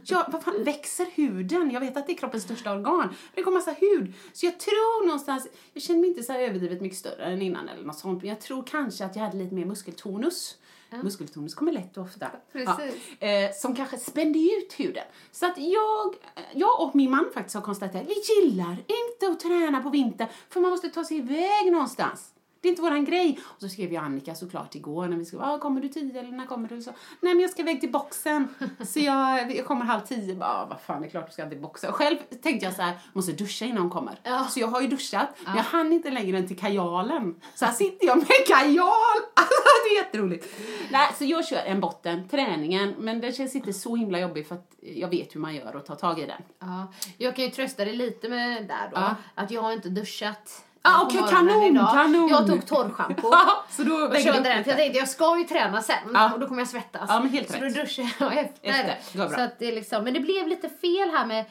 [0.05, 1.71] Ja, vad fan, växer huden?
[1.71, 3.15] Jag vet att det är kroppens största organ.
[3.35, 4.15] Det kommer massa hud.
[4.33, 7.69] Så jag tror någonstans, jag känner mig inte så här överdrivet mycket större än innan
[7.69, 8.23] eller något sånt.
[8.23, 10.57] Men jag tror kanske att jag hade lite mer muskeltonus.
[11.03, 12.31] Muskeltonus kommer lätt och ofta.
[12.53, 12.81] Ja,
[13.27, 15.05] eh, som kanske spände ut huden.
[15.33, 16.15] Så att jag,
[16.55, 20.61] jag och min man faktiskt har konstaterat, vi gillar inte att träna på vintern för
[20.61, 22.31] man måste ta sig iväg någonstans.
[22.69, 23.39] Det är inte våran grej.
[23.45, 26.33] Och så skrev jag Annika såklart igår när vi skrev, ah, kommer du tio eller
[26.33, 26.83] när kommer du?
[26.83, 26.91] Så,
[27.21, 28.49] Nej men jag ska iväg till boxen.
[28.87, 30.35] Så jag, jag kommer halv tio.
[30.35, 31.93] Bara, ah, vad fan det är klart du ska till boxen.
[31.93, 34.21] Själv tänkte jag så här, måste duscha innan hon kommer.
[34.23, 34.47] Ja.
[34.51, 37.41] Så jag har ju duschat, men jag hann inte längre än till kajalen.
[37.55, 39.19] Så här sitter jag med kajal.
[39.35, 40.47] Alltså det är jätteroligt.
[40.93, 44.55] Nej, så jag kör en botten, träningen, men den känns inte så himla jobbig för
[44.55, 46.43] att jag vet hur man gör och tar tag i den.
[46.59, 49.15] Ja, jag kan ju trösta dig lite med där då, Ja.
[49.35, 51.91] att jag har inte duschat Ah, morgonen kanon, idag.
[51.95, 52.29] kanon.
[52.29, 53.31] Jag tog torrschampo
[53.71, 56.33] så då och körde den, för jag tänkte jag ska ju träna sen Ja.
[56.35, 57.05] och då kommer jag svettas.
[57.09, 57.75] Ja, men helt så rätt.
[57.75, 58.69] då duschade jag efter.
[58.69, 59.37] Efter, det var bra.
[59.39, 61.45] Så att det liksom, men det blev lite fel här med,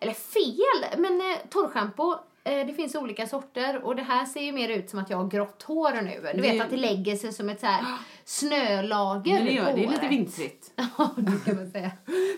[0.00, 2.14] eller fel, men eh, torrschampo
[2.44, 5.16] eh, det finns olika sorter och det här ser ju mer ut som att jag
[5.16, 6.20] har grått hår nu.
[6.34, 7.84] Du vet Det- att det lägger sig som ett så här
[8.24, 10.70] snölager Men det, gör, det är lite vintrigt.
[10.98, 11.90] Ja, det kan man säga.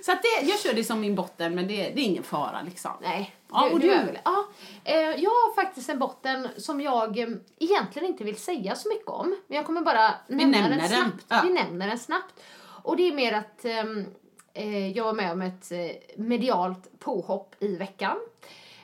[0.05, 2.63] Så att det, jag kör det som min botten, men det, det är ingen fara
[2.65, 2.91] liksom.
[3.03, 3.35] Nej.
[3.53, 4.17] Ja, och du?
[4.25, 4.45] Ja,
[4.85, 7.29] eh, jag har faktiskt en botten som jag eh,
[7.59, 9.37] egentligen inte vill säga så mycket om.
[9.47, 11.25] Men jag kommer bara nämna nämner den snabbt.
[11.29, 11.41] Ja.
[11.45, 12.35] Vi nämner den snabbt.
[12.83, 14.07] Och det är mer att ehm,
[14.55, 18.17] eh, jag var med om ett eh, medialt påhopp i veckan.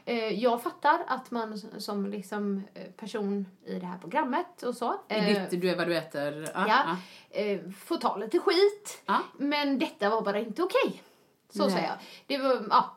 [0.04, 4.94] Eh, jag fattar att man som liksom eh, person i det här programmet och så
[5.08, 6.48] I eh, ditt, du är vad du äter.
[6.54, 6.96] Ja, ja,
[7.40, 9.02] eh, får ta lite skit.
[9.06, 9.18] Ja.
[9.38, 11.02] Men detta var bara inte okej.
[11.50, 11.70] Så Nej.
[11.70, 11.96] säger jag.
[12.26, 12.96] Det var, ja,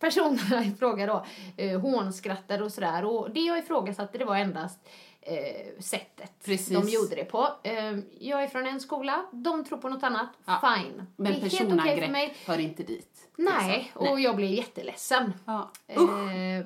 [0.00, 1.26] personerna i fråga då
[1.56, 3.04] eh, hånskrattade och sådär.
[3.04, 4.88] Och det jag ifrågasatte det var endast
[5.22, 6.68] eh, sättet Precis.
[6.68, 7.48] de gjorde det på.
[7.62, 10.28] Eh, jag är från en skola, de tror på något annat.
[10.44, 10.60] Ja.
[10.60, 11.06] Fine.
[11.16, 12.36] Men det är helt okej för personangrepp mig.
[12.46, 13.28] hör inte dit.
[13.36, 14.08] Nej, liksom.
[14.08, 15.32] och jag blev jätteledsen.
[15.44, 15.70] Ja.
[15.86, 15.98] Eh,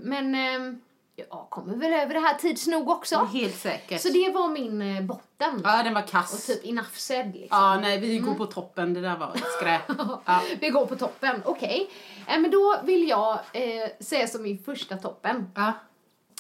[0.01, 0.79] men eh,
[1.17, 3.17] jag kommer väl över det här tids nog också.
[3.19, 4.01] Helt säkert.
[4.01, 5.61] Så det var min eh, botten.
[5.65, 6.47] Ja, den var Och kass.
[6.47, 7.59] typ enough said liksom.
[7.59, 8.29] Ja, nej, vi Mm.
[8.29, 8.95] går på toppen.
[8.95, 9.83] Det där var ett skräp.
[10.25, 10.43] Ja.
[10.61, 11.91] Vi går på toppen, okej.
[12.29, 15.73] Eh, men då vill jag eh, säga som min första toppen Ja.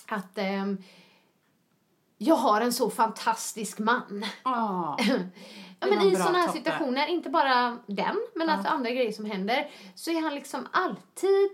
[0.08, 0.78] att ehm,
[2.18, 4.24] jag har en så fantastisk man.
[4.44, 4.98] Ja.
[5.80, 6.60] Ja, men en I sådana här topp där.
[6.62, 11.50] situationer, inte bara den, men alltså andra grejer som händer, så är han liksom alltid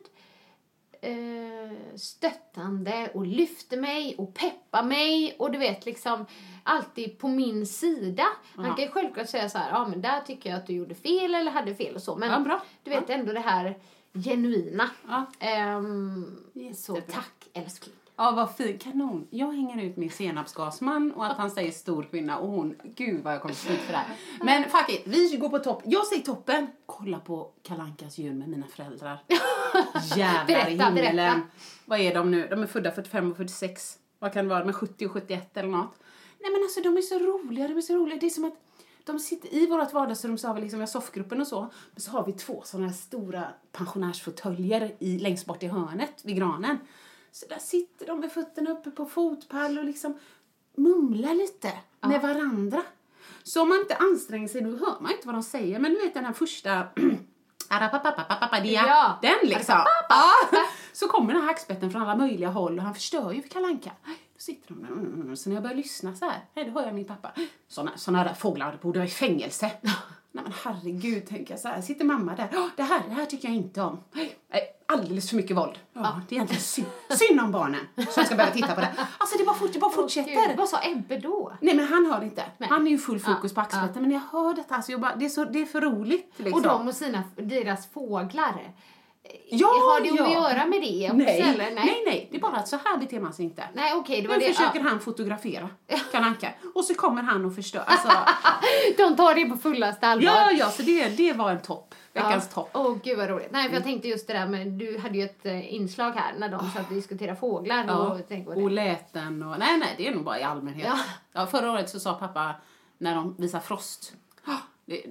[1.02, 6.26] eh, stöttande och lyfter mig och peppar mig och du vet liksom
[6.62, 8.24] alltid på min sida.
[8.56, 8.74] Han Ja.
[8.74, 11.34] kan ju självklart säga så här, ja men där tycker jag att du gjorde fel
[11.34, 13.78] eller hade fel och så, men Ja, du vet ändå det här
[14.24, 14.90] genuina.
[15.08, 15.26] Ja.
[15.38, 16.36] Ehm,
[16.74, 17.94] så tack älskling.
[18.20, 18.82] Ja, vad fint.
[18.82, 19.26] Kanon.
[19.30, 23.34] Jag hänger ut min senapsgasman och att han säger stor kvinna och hon, gud vad
[23.34, 24.16] jag kommer skit för det här.
[24.40, 25.82] Men fuck it, vi går på topp.
[25.84, 26.66] Jag säger toppen.
[26.86, 29.22] Kolla på Kalankas jul med mina föräldrar.
[30.16, 31.16] Jävlar i Berätta, himmelen.
[31.16, 31.40] berätta.
[31.84, 32.46] Vad är de nu?
[32.50, 33.98] De är födda 45 och 46.
[34.18, 34.60] Vad kan det vara?
[34.60, 35.94] De är 70 och 71 eller något.
[36.40, 38.18] Nej men alltså de är så roliga, de är så roliga.
[38.20, 38.56] Det är som att
[39.04, 41.60] de sitter i vårt vardagsrum så har vi liksom, vi har soffgruppen och så.
[41.92, 46.36] Men så har vi två sådana här stora pensionärsfåtöljer i, längst bort i hörnet vid
[46.36, 46.78] granen.
[47.32, 50.18] Så där sitter de med fötterna uppe på fotpall och liksom
[50.76, 52.82] mumla lite med varandra.
[53.42, 55.78] Så om man inte anstränger sig, då hör man inte vad de säger.
[55.78, 56.86] Men du vet den här första
[58.86, 59.18] Ja.
[59.22, 59.74] den liksom.
[60.08, 60.32] Ja.
[60.92, 63.66] Så kommer den här hackspetten från alla möjliga håll och han förstör ju för Kalle
[63.66, 63.90] Anka.
[64.06, 64.82] Då sitter de
[65.26, 67.32] där, så när jag börjar lyssna så här, då hör jag min pappa.
[67.68, 69.70] Såna, såna där fåglar borde vara i fängelse.
[70.32, 73.26] Nej men herregud, tänker jag så här, sitter mamma där, "Åh, det här, det här
[73.26, 74.00] tycker jag inte om.
[74.12, 74.36] Nej,
[74.86, 75.78] alldeles för mycket våld.
[75.92, 78.94] Ja, det är egentligen synd, synd om barnen som ska börja titta på det.
[79.18, 80.30] Alltså det bara, fort, det bara fortsätter.
[80.48, 81.52] Gud, vad sa Ebbe då?
[81.60, 82.44] Nej men han hör inte.
[82.58, 82.68] Nej.
[82.68, 84.02] Han är ju full fokus Ja, på axeln.
[84.02, 86.32] Men jag hör detta, alltså jag bara, det, är så, det är för roligt.
[86.36, 86.54] Liksom.
[86.54, 88.72] Och de och sina, deras fåglar.
[89.50, 90.24] Ja, Har det ja.
[90.26, 91.40] att göra med det också nej.
[91.40, 91.70] eller?
[91.74, 93.64] nej, nej, det är bara att så här beter man sig inte.
[93.74, 94.52] Nej okej, det var Nu det.
[94.54, 94.88] försöker Ja.
[94.88, 95.68] han fotografera
[96.12, 96.52] Kalle Anka.
[96.74, 97.82] Och så kommer han och förstör.
[97.86, 98.08] Alltså,
[98.96, 100.24] De tar det på fullaste allvar.
[100.32, 101.94] ja, ja, så det, det var en topp.
[102.12, 102.54] Veckans Ja.
[102.54, 102.70] topp.
[102.74, 103.48] Åh gud vad roligt.
[103.50, 106.34] Nej för jag tänkte just det där med, du hade ju ett eh, inslag här
[106.38, 108.64] när de satt och diskuterade fåglar Ja, och tänkte på det.
[108.64, 109.58] och läten och...
[109.58, 110.86] Nej, nej, det är nog bara i allmänhet.
[110.86, 110.98] Ja.
[111.32, 111.46] Ja.
[111.46, 112.54] förra året så sa pappa,
[112.98, 114.12] när de visade Frost,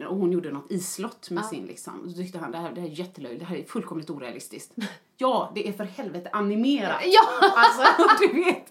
[0.09, 2.01] och hon gjorde något islott med sin liksom.
[2.07, 4.73] Då tyckte han det här, det här är jättelöjligt, det här är fullkomligt orealistiskt.
[5.17, 7.01] ja, det är för helvete animerat.
[7.05, 7.21] Ja!
[7.55, 8.69] Alltså, du vet.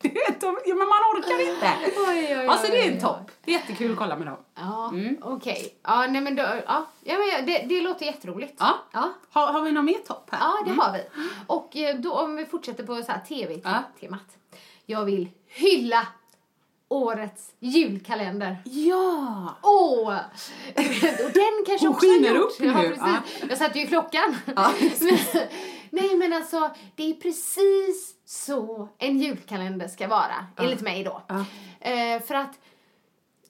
[0.00, 1.72] Du vet ja, men man orkar inte.
[2.08, 3.30] Oj, oj, Alltså det är en topp.
[3.44, 4.36] Det är jättekul att kolla med dem.
[4.54, 4.92] Ja,
[5.22, 5.78] okej.
[5.82, 8.54] Ja, nej men då, ja, ja men ja, det, det låter jätteroligt.
[8.58, 8.74] Ja.
[8.92, 10.38] Ja, Har, har vi någon mer topp här?
[10.40, 11.00] ja det har vi.
[11.46, 13.36] Och eh, då om vi fortsätter på så här Ja.
[13.36, 14.36] tv-temat.
[14.86, 16.06] Jag vill hylla
[16.88, 18.56] årets julkalender.
[18.64, 19.54] Ja!
[19.62, 20.16] Åh!
[21.24, 22.50] Och den kanske Hon också skiner gjort.
[22.50, 22.66] upp nu.
[22.66, 23.44] Ja, precis.
[23.48, 24.36] Jag satte ju klockan.
[24.46, 25.18] Men,
[25.90, 31.22] nej men alltså, det är precis så en julkalender ska vara, enligt mig då.
[31.28, 31.44] Ja.
[31.80, 32.58] Eh, för att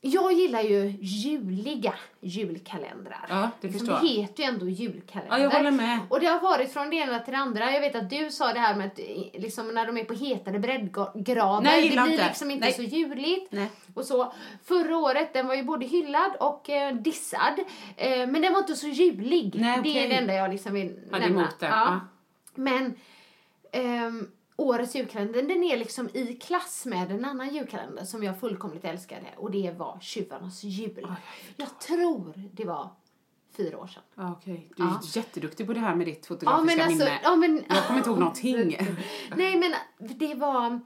[0.00, 3.26] jag gillar ju juliga julkalendrar.
[3.28, 4.22] Ja, det Liksom, förstår Det jag.
[4.22, 5.36] heter ju ändå julkalender.
[5.36, 5.98] Ja, jag håller med.
[6.08, 7.72] Och det har varit från det ena till det andra.
[7.72, 10.14] Jag vet att du sa det här med att eh, liksom, när de är på
[10.14, 12.26] hetare breddgrader, Nej, det blir inte.
[12.26, 12.74] liksom inte Nej.
[12.74, 13.52] så juligt.
[13.52, 13.70] Nej.
[13.94, 14.32] Och så,
[14.64, 17.58] förra året, den var ju både hyllad och eh, dissad.
[17.96, 19.54] Eh, men den var inte så julig.
[19.60, 21.40] Nej, Det är det enda jag liksom vill Hade nämna.
[21.40, 22.00] emot det, ja.
[22.54, 22.94] Men
[23.72, 24.28] ehm,
[24.58, 29.26] årets julkalender, den är liksom i klass med en annan julkalender som jag fullkomligt älskade.
[29.36, 31.06] Och det var Tjuvarnas jul.
[31.56, 32.88] jag tror det var
[33.56, 34.02] fyra år sedan.
[34.14, 35.00] Ja, Okej, du är Ja.
[35.14, 37.18] jätteduktig på det här med ditt Ja, fotografiska men alltså, minne.
[37.22, 38.76] ja, men, Jag kommer inte ihåg någonting.
[39.36, 39.74] Nej, men
[40.18, 40.80] det var...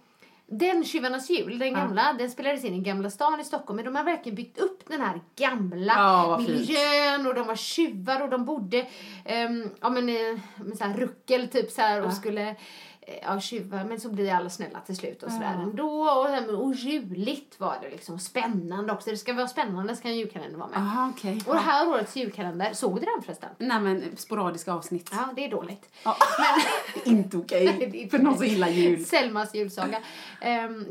[0.47, 3.77] Den Tjuvarnas jul, den gamla, den spelades in i Gamla stan i Stockholm.
[3.77, 6.49] Men de har verkligen byggt upp den här gamla Ja, fint.
[6.51, 8.81] miljön och de var tjuvar och de bodde
[9.49, 12.57] um, ja, men, eh, med så här ruckel typ så här, och skulle
[13.23, 16.11] ja, tjuva, men så blir alla snälla till slut och sådär ändå.
[16.11, 19.11] Och, men- och juligt var det liksom, spännande också.
[19.11, 20.79] Det ska vara spännande ska en julkalender vara med.
[20.79, 21.43] Jaha, okej.
[21.47, 23.51] Och det här årets julkalender, såg du den förresten?
[23.59, 25.11] Nej men sporadiska avsnitt.
[25.13, 25.91] Ja, det är dåligt.
[26.05, 26.17] Ja.
[27.05, 29.05] Är inte okej Nej, är inte för någon som gillar jul.
[29.05, 29.99] Selmas julsaga.
[30.41, 30.87] Ehm,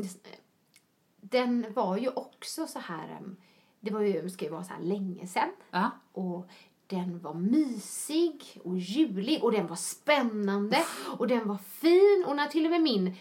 [1.22, 3.36] den var ju också så här, ehm,
[3.80, 5.50] det var ju, ska ju vara så här länge sedan.
[5.72, 5.92] Ja.
[6.12, 6.48] Och
[6.92, 10.86] den var mysig och julig och den var spännande
[11.18, 12.26] och den var fin.
[12.28, 13.16] Och när till och med min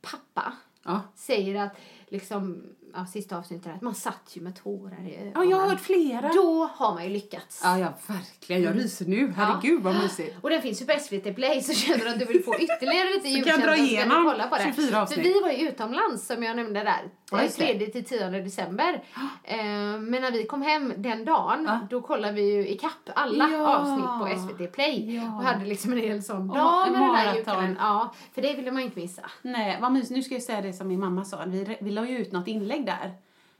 [0.00, 0.52] pappa
[0.82, 1.00] Ja.
[1.14, 1.76] säger att
[2.08, 2.62] liksom,
[2.96, 5.32] ja, sista avsnittet att man satt ju med tårar i ögonen.
[5.34, 6.28] ja, jag har hört flera.
[6.32, 7.60] Då har man ju lyckats.
[7.64, 8.62] Ja, ja, verkligen.
[8.62, 9.32] Jag ryser nu.
[9.36, 10.36] Herregud vad mysigt.
[10.42, 13.08] Och den finns ju på SVT Play så känner du att du vill få ytterligare
[13.14, 14.62] lite Så kan jag dra julkänsla så kan igenom kolla på det.
[14.76, 15.26] 24 För avsnitt.
[15.26, 17.02] vi var ju utomlands som jag nämnde där.
[17.30, 17.78] Ja, just det.
[17.78, 19.04] 3 till 10 december.
[19.48, 19.58] Eh,
[20.00, 21.80] men när vi kom hem den dagen Ja.
[21.90, 23.76] då kollade vi ju ikapp alla Ja.
[23.76, 25.16] avsnitt på SVT Play.
[25.16, 25.22] Ja.
[25.36, 27.76] Och hade liksom en hel sån dag med den där julkalendern.
[27.80, 29.22] Ja, för det ville man inte missa.
[29.42, 30.10] Nej, vad mysigt.
[30.10, 31.44] Nu ska jag säga det som min mamma sa.
[31.46, 33.14] Vi, vi la ju ut något inlägg där.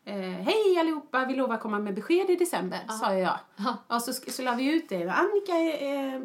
[0.04, 3.38] Eh, Hej allihopa, vi lovar komma med besked i december, sa jag.
[3.56, 3.76] Ja.
[3.96, 5.08] Och så, så la vi ut det.
[5.12, 6.20] Annika eh,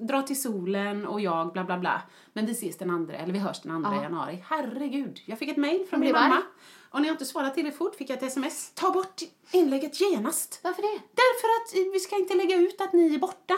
[0.00, 2.02] drar till solen och jag bla bla bla.
[2.32, 4.02] Men vi ses den andra, eller vi hörs den andra Ja.
[4.02, 4.44] januari.
[4.48, 6.42] Herregud, jag fick ett mejl från min mamma.
[6.90, 8.70] Och när jag inte svarade tillräckligt fort fick jag ett sms.
[8.74, 9.20] Ta bort
[9.52, 10.60] inlägget genast.
[10.64, 11.00] Varför det?
[11.14, 11.48] Därför
[11.88, 13.54] att vi ska inte lägga ut att ni är borta.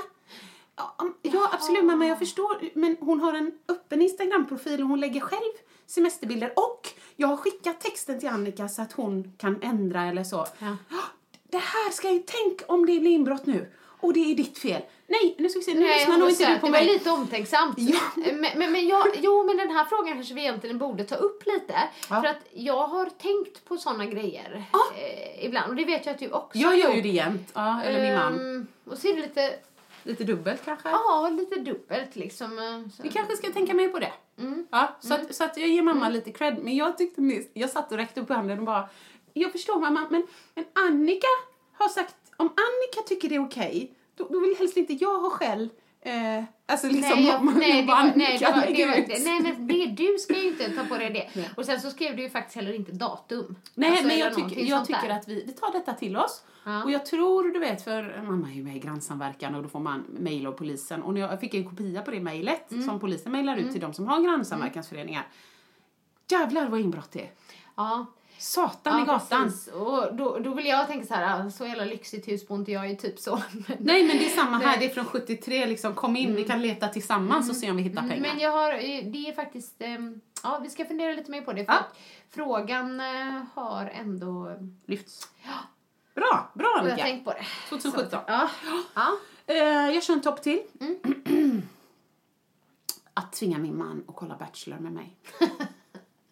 [1.22, 2.70] Ja, absolut mamma, jag förstår.
[2.74, 5.52] Men hon har en öppen Instagram-profil och hon lägger själv
[5.86, 6.52] semesterbilder.
[6.56, 10.46] Och jag har skickat texten till Annika så att hon kan ändra eller så.
[10.58, 10.76] Ja.
[11.50, 13.72] Det här ska jag tänk om det blir inbrott nu.
[14.00, 14.82] Och det är ditt fel.
[15.06, 15.74] Nej, nu ska vi se.
[15.74, 16.86] Nu Nej, lyssnar nog inte du på Det var mig.
[16.92, 17.78] lite omtänksamt.
[18.16, 21.46] Men, men, men jag, jo, men den här frågan kanske vi egentligen borde ta upp
[21.46, 21.74] lite.
[22.10, 22.20] Ja.
[22.22, 25.70] För att jag har tänkt på såna grejer eh, ibland.
[25.70, 27.50] Och det vet jag att du också Jag gör ju det jämt.
[27.54, 28.34] Ja, eller min man.
[28.34, 29.50] Ehm, och så är det lite,
[30.02, 30.88] Lite dubbelt kanske.
[30.88, 32.58] ja, lite dubbelt liksom.
[32.58, 33.02] eh, Så.
[33.02, 34.12] Vi kanske ska tänka mer på det.
[34.38, 34.66] Mm.
[34.70, 36.58] Ja, så, att, så att jag ger mamma lite cred.
[36.62, 38.88] Men jag tyckte mest, jag satt och räckte upp handen och bara,
[39.32, 41.26] jag förstår mamma, men, men Annika
[41.72, 45.30] har sagt, om Annika tycker det är okej, då, då vill helst inte jag ha
[45.30, 45.68] skäll
[46.04, 48.96] Eh, alltså liksom, Nej, jag, man nej, det bara var, nej, det kan det var,
[48.96, 49.08] ut.
[49.24, 51.40] nej, men det, du ska ju inte ta på dig det.
[51.40, 51.50] Nej.
[51.56, 53.56] Och sen så skrev du ju faktiskt heller inte datum.
[53.74, 56.42] Nej, Alltså, men jag, tycker, jag tycker att vi, vi tar detta till oss.
[56.64, 56.84] Ja.
[56.84, 59.80] Och jag tror, du vet, för mamma är ju med i grannsamverkan och då får
[59.80, 61.02] man mejl av polisen.
[61.02, 62.84] Och när jag fick en kopia på det mejlet Mm.
[62.84, 65.26] som polisen mejlar ut till de som har grannsamverkansföreningar.
[66.30, 67.30] Jävlar vad inbrott det är.
[67.76, 68.06] Ja,
[68.42, 69.44] Satan i ja gatan.
[69.44, 69.68] precis.
[69.68, 72.72] Och då, då vill jag tänka så här, ah, så jävla lyxigt hus bor inte
[72.72, 73.42] jag i, typ så.
[73.52, 75.94] Men- Nej men det är samma här, det är från 73 liksom.
[75.94, 78.16] Kom in, vi kan leta tillsammans och se om vi hittar pengar.
[78.16, 81.42] Mm, Men jag har, eh, det är faktiskt, ehm, ja vi ska fundera lite mer
[81.42, 81.64] på det.
[81.64, 81.86] För Ja.
[82.30, 85.28] frågan eh, har ändå, Lyfts.
[86.14, 87.02] Bra, bra och jag har Annika.
[87.04, 87.44] tänkt på det.
[87.68, 88.20] 2017.
[88.26, 88.48] Ja.
[88.94, 89.12] ja.
[89.46, 89.56] Eh,
[89.94, 90.60] jag kör en topp till.
[90.80, 91.62] Mm.
[93.14, 95.16] att tvinga min man att kolla Bachelor med mig.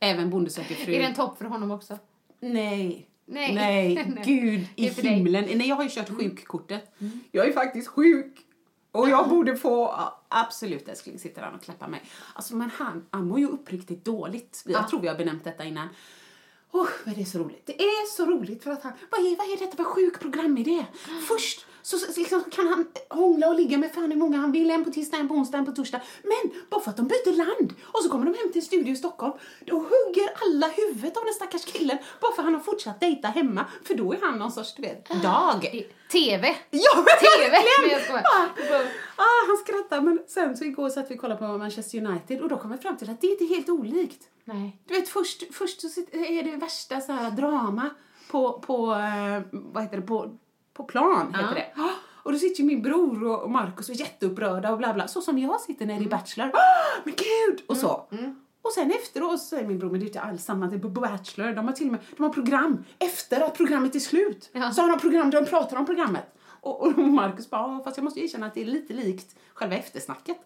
[0.01, 0.95] Även Bonde söker fru.
[0.95, 1.99] Är det en topp för honom också?
[2.41, 3.07] Nej.
[3.27, 3.55] Nej.
[3.55, 5.01] Nej, gud i dig.
[5.01, 5.15] Mm.
[5.15, 5.45] himlen.
[5.59, 6.93] Nej, jag har ju kört sjukkortet.
[7.31, 8.39] Jag är faktiskt sjuk.
[8.93, 9.95] Och jag borde få,
[10.29, 12.03] absolut älskling, sitter han och klappar mig.
[12.35, 14.63] Alltså men han, han mår ju uppriktigt dåligt.
[14.67, 14.89] Jag Ja.
[14.89, 15.89] tror vi har benämnt detta innan.
[16.73, 17.67] Oh, men det är så roligt.
[17.67, 20.87] Det är så roligt för att han, vad är, vad är detta för sjuk programidé?
[21.29, 24.71] Först så, så liksom, kan han hångla och ligga med fan hur många han vill,
[24.71, 26.01] en på tisdag, en på onsdag, en på torsdag.
[26.23, 28.93] Men bara för att de byter land och så kommer de hem till en studio
[28.93, 29.33] i Stockholm,
[29.67, 33.29] då hugger alla huvudet av den stackars killen bara för att han har fortsatt dejta
[33.29, 33.65] hemma.
[33.85, 35.59] För då är han någon sorts, du vet, dag.
[35.73, 36.57] Det- TV.
[36.71, 37.59] Ja, men TV.
[38.13, 38.23] Men.
[38.25, 38.49] Ah,
[39.17, 42.49] ah, han skrattar, men sen så igår satt vi och kollade på Manchester United och
[42.49, 44.23] då kom vi fram till att det är inte helt olikt.
[44.45, 44.79] Nej.
[44.87, 47.91] Du vet, först, först så är det värsta så här drama
[48.31, 50.39] på, på eh, vad heter det, på,
[50.83, 51.67] på plan, heter det.
[52.23, 55.21] Och då sitter ju min bror och- Markus och är jätteupprörda och bla bla, så
[55.21, 56.09] som jag sitter nere i Mm.
[56.09, 56.47] Bachelor.
[56.55, 57.61] Ah, men gud!
[57.69, 58.07] Och så.
[58.63, 60.89] Och sen efteråt så säger min bror, men det är inte alls samma, det är
[60.89, 64.51] Bachelor, de har till och med, de har program efter att programmet är slut.
[64.53, 64.71] Ja.
[64.73, 66.35] Så har de program där de pratar om programmet.
[66.61, 69.77] Och, och Markus bara, "Ja, fast jag måste erkänna att det är lite likt själva
[69.77, 70.37] eftersnacket.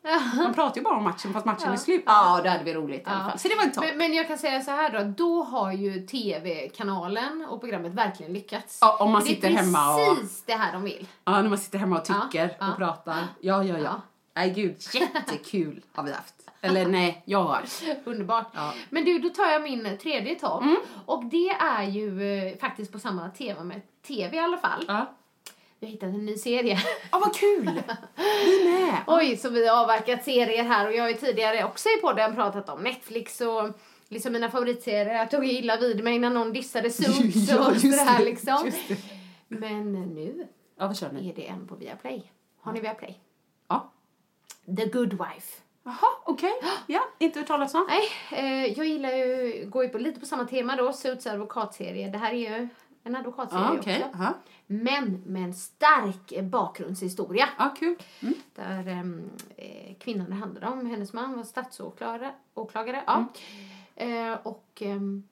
[0.45, 2.03] De pratar ju bara om matchen fast matchen är slut.
[2.07, 3.39] Ja, det hade vi roligt i alla fall.
[3.39, 3.85] Så det var en topp.
[3.89, 8.33] Men, men jag kan säga så här då, då har ju TV-kanalen och programmet verkligen
[8.33, 8.79] lyckats.
[8.81, 11.07] Ja, om man det sitter är hemma och- precis det här de vill.
[11.25, 12.71] Ja, när man sitter hemma och tycker Ja, ja.
[12.71, 13.15] och pratar.
[13.41, 13.85] Ja, ja, ja.
[13.85, 14.01] Ja.
[14.37, 16.35] Nej, gud, jättekul har vi haft.
[16.61, 17.63] Eller nej, jag har.
[18.05, 18.47] Underbart.
[18.55, 18.63] Ja.
[18.63, 18.75] Mm.
[18.91, 20.65] Men du, då tar jag min tredje topp.
[21.07, 24.85] Och det är ju eh, faktiskt på samma tema med TV i alla fall.
[24.89, 25.13] Ja.
[25.85, 26.79] Vi har hittat en ny serie.
[27.13, 27.71] Ja, vad kul!
[28.45, 28.97] Vi med!
[29.07, 32.35] Oj, så vi har avverkat serier här och jag har ju tidigare också i podden
[32.35, 33.71] pratat om Netflix och
[34.09, 35.15] liksom mina favoritserier.
[35.15, 38.71] Jag tog illa vid mig när någon dissade Suits Ja, och sådär det, liksom.
[38.89, 38.97] det.
[39.49, 40.47] Men nu
[40.79, 42.33] Ja, är det en på Viaplay.
[42.61, 43.19] Har ni Viaplay?
[43.69, 43.93] Ja.
[44.77, 45.63] The Good Wife.
[45.85, 46.53] Jaha, okej.
[46.87, 47.87] Ja, inte hört talas om.
[47.89, 52.09] Nej, eh, jag gillar ju, går ju på, lite på samma tema då, Suits advokatserie.
[52.09, 52.69] Det här är ju
[53.05, 54.05] en advokatserie Ja, okej.
[54.05, 54.19] också.
[54.23, 54.35] Ja,
[54.67, 57.49] Men med en stark bakgrundshistoria.
[57.59, 57.97] ja, kul.
[58.21, 58.35] Mm.
[58.55, 62.35] Där ehm, eh, kvinnan det handlade om, hennes man var statsåklagare.
[62.55, 63.25] Åklagare, ja.
[63.97, 64.33] Mm.
[64.33, 65.23] Eh, och ehm,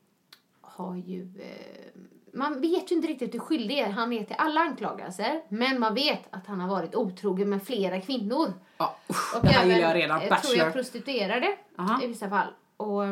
[0.61, 1.23] har ju...
[1.41, 2.01] Eh,
[2.35, 3.91] man vet ju inte riktigt hur skyldig är.
[3.91, 5.43] Han är till alla anklagelser.
[5.49, 8.53] Men man vet att han har varit otrogen med flera kvinnor.
[8.79, 10.17] Ja, usch, Och det här även, gillar jag redan.
[10.17, 10.59] eh, tror Bachelor.
[10.65, 12.03] jag prostituerade Aha.
[12.03, 12.47] i vissa fall.
[12.77, 13.03] Och...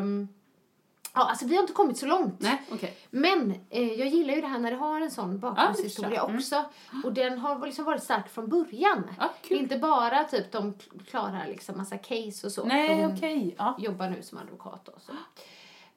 [1.13, 2.39] ehm, Ja, alltså vi har inte kommit så långt.
[2.39, 2.97] Nej, okej.
[3.09, 6.35] Men eh, jag gillar ju det här när det har en sån bakgrundshistoria Ja, jag.
[6.35, 6.63] också.
[7.03, 9.03] Och den har liksom varit stark från början.
[9.19, 9.29] Ja.
[9.49, 10.73] Inte bara typ de
[11.07, 12.63] klarar liksom massa case och så.
[12.65, 13.55] Nej, de okej.
[13.57, 13.75] Ja.
[13.79, 15.11] jobbar nu som advokat och så.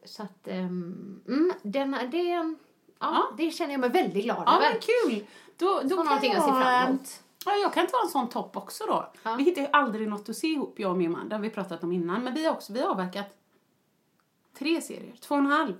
[0.05, 2.55] Så att, um, mm, den, det, ja,
[2.99, 3.25] Ja.
[3.37, 4.71] det känner jag mig väldigt glad ja, över.
[4.71, 5.27] men kul.
[5.57, 7.21] Då, då kan någonting jag ser fram emot.
[7.47, 9.13] Ja, jag kan ta en sån topp också då.
[9.39, 11.29] Vi hittar ju aldrig något att se ihop, jag och min man.
[11.29, 12.25] Det har vi pratat om innan.
[12.25, 13.37] Men vi har också vi har avverkat
[14.59, 15.75] tre serier, två och en halv.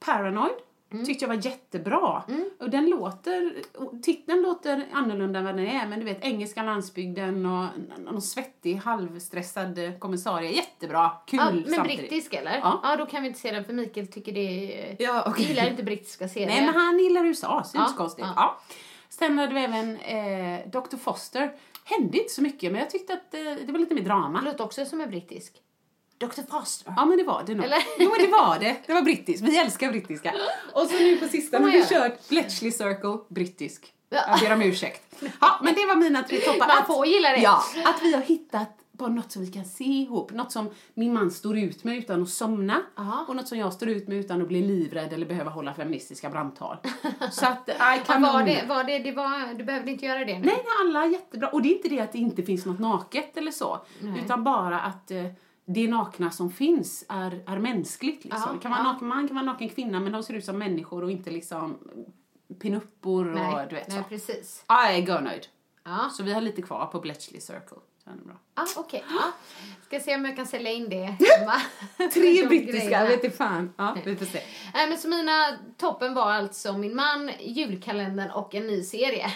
[0.00, 0.52] Paranoid
[0.92, 1.04] Mm.
[1.06, 2.22] tyckte jag var jättebra.
[2.60, 3.54] Och den låter,
[4.02, 5.86] titeln låter annorlunda än vad den är.
[5.86, 7.66] Men du vet, engelska landsbygden och
[7.98, 10.50] någon svettig, halvstressad eh, kommissarie.
[10.50, 11.98] Jättebra, kul Ja, men samtidigt.
[12.10, 12.58] brittisk eller?
[12.58, 12.80] Ja.
[12.82, 12.96] Ja.
[12.96, 14.40] då kan vi inte se den för Mikael tycker det
[14.90, 14.96] är...
[14.98, 15.34] Ja.
[15.38, 16.48] Vi gillar inte brittiska serier.
[16.48, 18.24] Nej, men han gillar USA, så det är inte så konstigt.
[18.24, 18.32] ja.
[18.36, 18.60] Ja.
[19.08, 20.96] Sen hade vi även eh, Dr.
[20.96, 21.50] Foster.
[21.84, 24.38] Hände inte så mycket, men jag tyckte att eh, det var lite mer drama.
[24.40, 25.52] Det låter också som en brittisk.
[26.18, 26.42] Dr.
[26.50, 26.92] Foster.
[26.96, 27.64] Ja, men det var det nog.
[27.64, 27.78] Eller?
[27.98, 28.76] Jo, men det var det.
[28.86, 29.42] Det var brittiskt.
[29.42, 30.34] Vi älskar brittiska.
[30.72, 33.92] Och så nu på sistone har vi kört Bletchley Circle, brittisk.
[34.10, 34.18] Ja.
[34.28, 35.14] Jag ber om ursäkt.
[35.40, 36.66] Ja, men det var mina tre toppar.
[36.66, 37.40] Man får gilla det.
[37.40, 40.32] Ja, att vi har hittat bara något som vi kan se ihop.
[40.32, 42.82] Något som min man står ut med utan att somna.
[42.98, 43.24] Aha.
[43.28, 46.30] Och något som jag står ut med utan att bli livrädd eller behöva hålla feministiska
[46.30, 46.76] brandtal.
[47.30, 50.38] Så att, Ja, kan var det, var det, det var, du behövde inte göra det
[50.38, 50.44] nu?
[50.46, 51.48] Nej, nej, alla är jättebra.
[51.48, 53.80] Och det är inte det att det inte finns något naket eller så.
[54.00, 54.22] Nej.
[54.24, 55.24] Utan bara att eh,
[55.70, 58.24] det nakna som finst är, är mänskligt.
[58.24, 58.54] Liksom.
[58.54, 58.92] Det kan vara ja.
[58.92, 61.78] naken man, kan vara naken kvinna, men de ser ut som människor och inte liksom
[62.60, 64.08] pinuppor och du vet nej så.
[64.08, 64.64] precis.
[64.68, 65.46] Ja, jag är görnöjd.
[65.84, 66.10] Ja.
[66.12, 67.78] Så vi har lite kvar på Bletchley Circle.
[68.24, 68.34] Bra.
[68.54, 69.04] Ah, okej.
[69.08, 69.32] Ah.
[69.86, 71.04] Ska se om jag kan sälja in det
[71.38, 71.62] hemma.
[72.12, 73.06] Tre brittiska, grejerna.
[73.06, 73.72] vet inte fan.
[73.76, 74.42] Ja, vi får se.
[74.74, 79.32] Nej, men så mina toppen var alltså min man, julkalendern och en ny serie.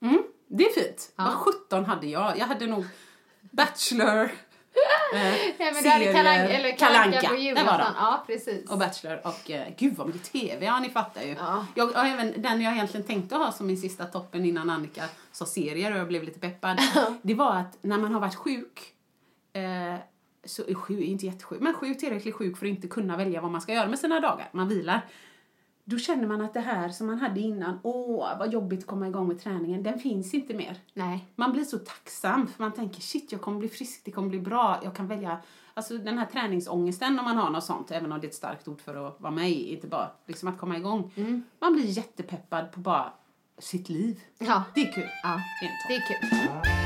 [0.00, 1.12] Mm, det är fint.
[1.16, 1.24] Ja.
[1.24, 2.38] Vad 17 hade jag?
[2.38, 2.84] Jag hade nog
[3.40, 4.30] Bachelor,
[5.12, 7.28] Nej, men du hade serier, Kalle Anka- eller Kalle Kalle Anka Anka.
[7.28, 7.94] på julafton.
[7.96, 8.70] Ja, precis.
[8.70, 11.36] och Bachelor och eh, gud vad mycket TV, ja ni fattar ju.
[11.38, 11.66] Ja.
[11.74, 15.46] Jag, och även den jag egentligen tänkte ha som min sista toppen innan Annika sa
[15.46, 16.80] serier och jag blev lite peppad.
[17.22, 18.92] det var att när man har varit sjuk,
[19.52, 19.94] eh,
[20.44, 23.50] så är sjuk, inte jättesjuk, men sjuk, tillräckligt sjuk för att inte kunna välja vad
[23.50, 25.06] man ska göra med sina dagar, man vilar.
[25.90, 29.08] Då känner man att det här som man hade innan, åh vad jobbigt att komma
[29.08, 30.80] igång med träningen, den finns inte mer.
[30.94, 31.26] Nej.
[31.36, 34.40] Man blir så tacksam för man tänker shit jag kommer bli frisk, det kommer bli
[34.40, 35.38] bra, jag kan välja
[35.74, 38.68] Alltså den här träningsångesten om man har något sånt, även om det är ett starkt
[38.68, 41.12] ord för att vara med i, inte bara liksom att komma igång.
[41.60, 43.12] Man blir jättepeppad på bara
[43.58, 44.20] sitt liv.
[44.38, 45.08] Ja, Det är kul.
[45.22, 45.40] ja.
[45.60, 46.77] Det är det är kul.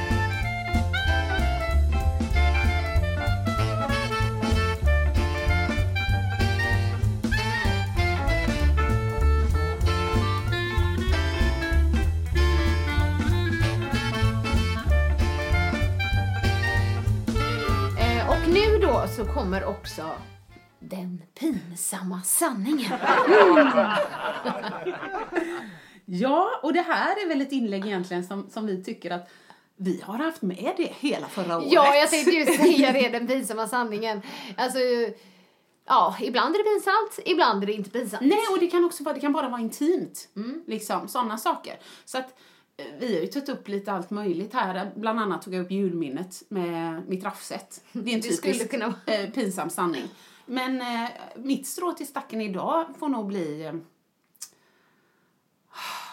[19.27, 20.11] Så kommer också
[20.81, 22.93] den pinsamma sanningen.
[26.05, 29.31] Ja, och det här är väl ett inlägg egentligen som, som vi tycker att
[29.77, 31.73] vi har haft med det hela förra året.
[31.73, 34.23] Ja, jag tänkte ju säga det, den pinsamma sanningen.
[34.57, 34.79] Alltså,
[35.87, 38.23] ja, ibland är det pinsamt, ibland är det inte pinsamt.
[38.23, 40.29] Nej, och det kan också vara, det kan bara vara intimt.
[40.67, 41.79] Liksom, sådana saker.
[42.05, 42.39] Så att
[42.77, 44.93] vi har ju tagit upp lite allt möjligt här.
[44.97, 47.85] Bland annat tog jag upp julminnet med mitt raffset.
[47.93, 50.05] Det är en typisk kunna eh, pinsam sanning.
[50.47, 53.73] Men eh, mitt strå till stacken idag får nog bli eh,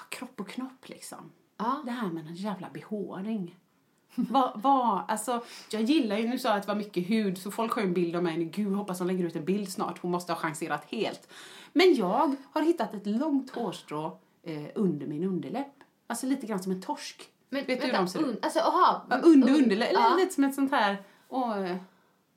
[0.09, 1.31] kropp och knopp liksom.
[1.57, 1.81] Ja.
[1.85, 3.55] Det här med en jävla behåring.
[4.15, 7.51] Vad, vad, alltså, jag gillar ju, nu sa jag att det var mycket hud, så
[7.51, 9.69] folk har ju en bild av mig nu, gud hoppas hon lägger ut en bild
[9.69, 11.27] snart, hon måste ha chanserat helt.
[11.73, 15.78] Men jag har hittat ett långt hårstrå eh, under min underläpp.
[16.09, 17.29] Alltså lite grann som en torsk.
[17.49, 18.25] Men Vet du hur de ser ut?
[18.25, 20.15] un, alltså, aha, Ja, under underläpp, eller ja.
[20.15, 20.97] lite som ett sånt här,
[21.29, 21.75] åh,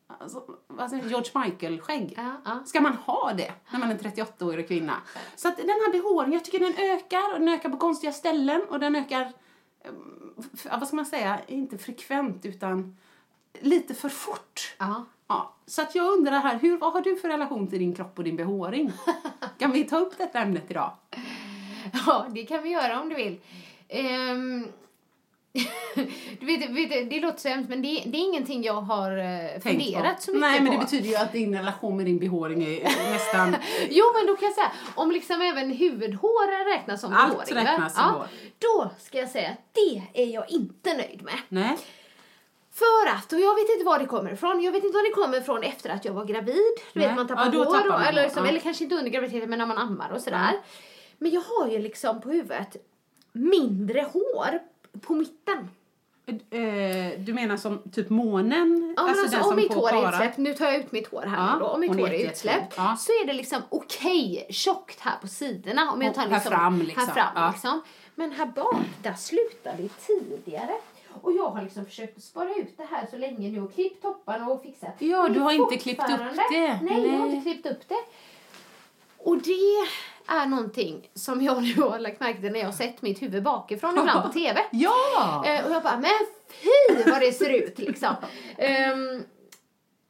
[0.07, 0.45] alltså,
[0.79, 2.15] jag, George Michael-skägg.
[2.17, 2.63] Ja, ja.
[2.67, 4.95] Ska man ha det när man är en 38-årig kvinna?
[5.37, 8.63] Så att den här behåringen, jag tycker den ökar och den ökar på konstiga ställen
[8.69, 9.33] och den ökar,
[9.85, 12.97] eh, vad ska man säga, inte frekvent utan
[13.61, 14.75] lite för fort.
[14.79, 15.05] Ja.
[15.27, 18.19] Ja, så att jag undrar här, hur, vad har du för relation till din kropp
[18.19, 18.93] och din behåring?
[19.59, 20.93] Kan vi ta upp detta ämnet idag?
[22.07, 23.41] ja, det kan vi göra om du vill.
[23.89, 24.67] Ehm,
[26.41, 29.11] du vet, vet, det låter så hemskt, men det, det är ingenting jag har
[29.61, 30.23] Tänk funderat på.
[30.23, 30.79] så mycket Nej, men på.
[30.79, 33.57] det betyder ju att din relation med din behåring är nästan...
[33.91, 37.95] Jo, men då kan jag säga, om liksom även huvudhår räknas som Allt behåring, räknas
[37.95, 38.27] som hår.
[38.59, 41.39] Då ska jag säga att det är jag inte nöjd med.
[41.49, 41.79] Nej.
[42.75, 45.15] För att, och jag vet inte var det kommer ifrån, jag vet inte var det
[45.15, 46.57] kommer ifrån efter att jag var gravid.
[46.93, 47.09] Du Nej.
[47.09, 48.51] vet man tappar Ja, hår, och, man eller, liksom, ja.
[48.51, 50.53] eller kanske inte under graviditeten men när man ammar och sådär.
[51.23, 52.77] Men jag har ju liksom på huvudet
[53.33, 54.61] mindre hår
[55.01, 55.71] på mitten.
[56.27, 58.95] Eh, du menar som typ månen?
[58.97, 61.53] Ja, alltså, den om mitt hår är utsläppt, nu tar jag ut mitt hår här
[61.53, 62.75] Ja, då, om mitt hår är utsläppt.
[62.77, 62.97] Ja.
[62.99, 65.93] så är det liksom okej tjockt här på sidorna.
[65.93, 67.07] Om jag tar här liksom, fram, liksom.
[67.09, 67.51] Här fram Ja.
[67.53, 67.83] liksom.
[68.15, 70.75] Men här bak, där slutar det tidigare.
[71.23, 74.49] Och jag har liksom försökt spara ut det här så länge nu och klippt topparna
[74.49, 74.95] och fixat.
[74.99, 76.19] Ja, du har inte klippt upp
[76.51, 76.79] det.
[76.83, 77.37] Nej, jag har Nej.
[77.37, 78.05] inte klippt upp det.
[79.19, 79.87] Och det
[80.27, 83.43] är någonting som jag nu har lagt märke till när jag har sett mitt huvud
[83.43, 84.61] bakifrån ibland på TV.
[84.71, 85.45] Ja!
[85.47, 86.11] Eh, och jag bara, men
[86.49, 88.15] fy vad det ser ut liksom.
[88.59, 89.23] Ehm,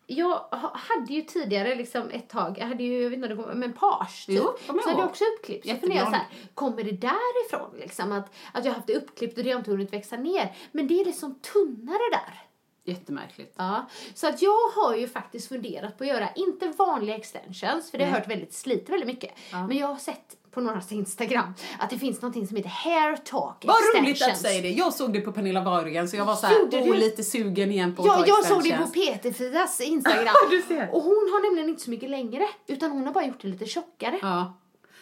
[0.06, 3.48] jag ha- hade ju tidigare liksom ett tag, jag hade ju, jag vet inte, om
[3.48, 4.36] det men page typ.
[4.38, 5.68] Jo, så hade jag också uppklippt.
[5.68, 8.12] Så funderade jag så här, kommer det därifrån liksom?
[8.12, 10.56] Att, att jag haft det uppklippt och det har inte hunnit växa ner.
[10.72, 12.42] Men det är liksom tunnare där.
[12.84, 13.54] Jättemärkligt.
[13.58, 17.98] Ja, så att jag har ju faktiskt funderat på att göra, inte vanliga extensions, för
[17.98, 19.30] det har jag hört väldigt, sliter väldigt mycket.
[19.52, 19.66] Ja.
[19.66, 23.64] Men jag har sett på någras Instagram att det finns någonting som heter hair talk
[23.64, 24.06] Vad extensions.
[24.06, 24.68] roligt att du säger det.
[24.70, 26.94] Jag såg det på Pernilla Wahlgren så jag var så här, Gjorde åh, du?
[26.94, 28.92] lite sugen igen på att Ja, ta jag såg det på extensions.
[29.22, 30.34] Peter-Fias Instagram.
[30.50, 30.94] Du ser.
[30.94, 33.66] Och hon har nämligen inte så mycket längre, utan hon har bara gjort det lite
[33.66, 34.18] tjockare.
[34.22, 34.58] Ja.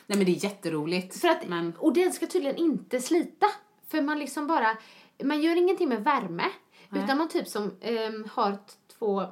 [0.07, 1.21] Nej men det är jätteroligt.
[1.21, 1.73] För att, men...
[1.79, 3.47] Och den ska tydligen inte slita.
[3.89, 4.77] För man liksom bara,
[5.25, 6.45] man gör ingenting med värme.
[6.91, 7.05] Nej.
[7.05, 8.59] Utan man typ som ehm, har
[8.99, 9.27] två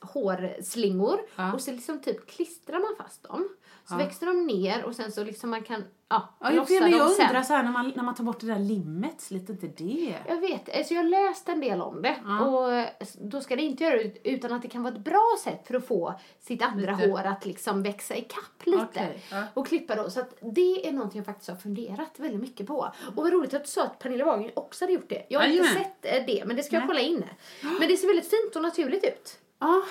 [0.00, 1.52] hårslingor Ja.
[1.54, 3.48] och så liksom typ klistrar man fast dem.
[3.90, 6.90] Så växer de ner och sen så liksom man kan ja, Ja, jag, lossa men
[6.90, 7.26] jag dem sen.
[7.26, 10.14] undrar så här, när man, när man tar bort det där limmet, sliter inte det?
[10.28, 12.16] Jag vet, alltså jag har läst en del om det
[12.46, 12.88] och eh,
[13.20, 15.74] då ska det inte göra ut- utan att det kan vara ett bra sätt för
[15.74, 17.10] att få sitt andra Lite.
[17.10, 19.42] hår att liksom växa i kapp lite Okej, ja.
[19.54, 20.10] och klippa då.
[20.10, 22.78] Så att det är någonting jag faktiskt har funderat väldigt mycket på.
[23.16, 25.26] Och vad roligt att du sa att Pernilla Wahlgren också hade gjort det.
[25.28, 25.84] Jag har inte Jajamän.
[26.02, 26.88] sett eh, det men det ska jag Nej.
[26.88, 27.24] kolla in.
[27.78, 29.38] Men det ser väldigt fint och naturligt ut.
[29.60, 29.82] Ja,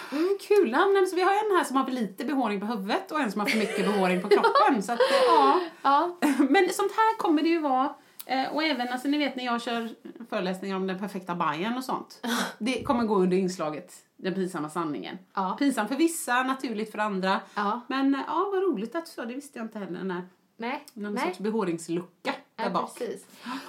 [0.47, 0.69] kul.
[0.71, 3.31] Ja, så vi har en här som har för lite behåring på huvudet och en
[3.31, 4.83] som har för mycket behåring på kroppen.
[4.83, 5.59] Så att, ja.
[5.81, 6.17] Ja.
[6.49, 7.93] Men sånt här kommer det ju vara.
[8.25, 9.89] Eh, Och även, alltså ni vet när jag kör
[10.29, 12.25] föreläsningar om den perfekta bajen och sånt.
[12.57, 15.17] Det kommer gå under inslaget den pinsamma sanningen.
[15.33, 15.55] Ja.
[15.59, 17.39] Pinsam för vissa, naturligt för andra.
[17.55, 17.81] Ja.
[17.87, 20.03] Men eh, ja, vad roligt att du sa, det visste jag inte heller.
[20.03, 20.83] När, Nej.
[20.93, 21.23] någon Nej.
[21.27, 22.97] sorts behåringslucka där Ja, bak.
[22.97, 23.25] precis.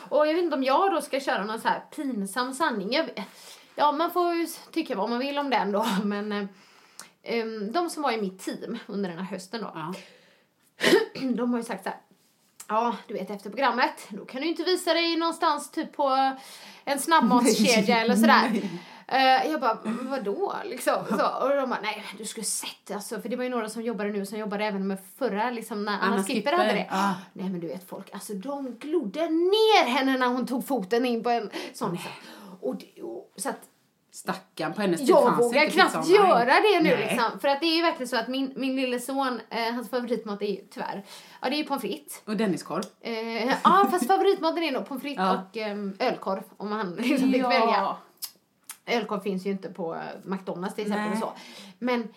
[0.08, 2.92] Och jag vet inte om jag då ska köra någon så här pinsam sanning.
[2.92, 3.26] Jag,
[3.80, 6.46] ja, man får ju tycka vad man vill om den då, men eh,
[7.22, 9.94] em, de som var i mitt team under den här hösten då, Ja.
[11.36, 11.98] de har ju sagt så här.
[12.68, 16.34] Ja, du vet efter programmet, då kan du inte visa dig någonstans typ på
[16.84, 18.62] en snabbmatskedja eller sådär.
[19.08, 21.04] Eh, jag bara, "Men vadå liksom?
[21.08, 23.82] Så, och de bara, nej du skulle sett alltså, för det var ju några som
[23.82, 26.86] jobbade nu som jobbade även med förra, liksom när Anna, Anna Skipper Skipper, hade det.
[26.90, 27.14] ja.
[27.32, 31.22] Nej men du vet folk, alltså de glodde ner henne när hon tog foten in
[31.22, 31.98] på en sån.
[32.60, 33.60] Och, det- och, så att
[34.12, 36.14] Stackarn, på hennes tid jag vågar knappt pizzan.
[36.14, 36.96] göra det nu Nej.
[36.96, 37.40] liksom.
[37.40, 40.42] För att det är ju verkligen så att min, min lille son, eh, hans favoritmat
[40.42, 41.02] är ju tyvärr,
[41.42, 42.22] ja det är ju pommes frites.
[42.24, 42.82] Och Denniskorv.
[43.00, 45.42] Eh, ja fast favoritmaten är nog pommes frites Ja.
[45.50, 47.48] och ehm, ölkorv om han liksom fick Ja.
[47.48, 47.96] välja.
[48.86, 51.22] Ölkorv finns ju inte på eh, McDonalds till exempel Nej.
[51.22, 51.32] och så.
[51.78, 52.08] Men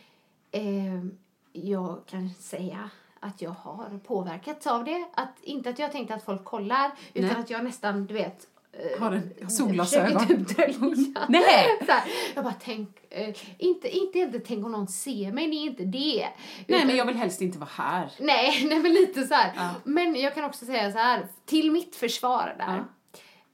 [0.52, 1.18] ehm,
[1.52, 2.90] jag kan säga
[3.20, 5.06] att jag har påverkats av det.
[5.14, 7.40] Att, inte att jag tänkte att folk kollar utan Nej.
[7.40, 8.53] att jag nästan, du vet, eh,
[9.00, 10.28] Har en solglasögon.
[10.28, 11.26] typ dölja.
[11.30, 11.80] Nej.
[11.88, 12.04] Här,
[12.36, 15.84] jag bara tänk, eh, inte, inte inte tänk om någon ser mig, det är inte
[15.84, 16.16] det.
[16.20, 16.34] Nej,
[16.68, 18.12] Utan- men jag vill helst inte vara här.
[18.20, 19.34] Nej, nej men lite så.
[19.56, 19.70] Ja.
[19.84, 22.84] Men jag kan också säga så här, till mitt försvar där.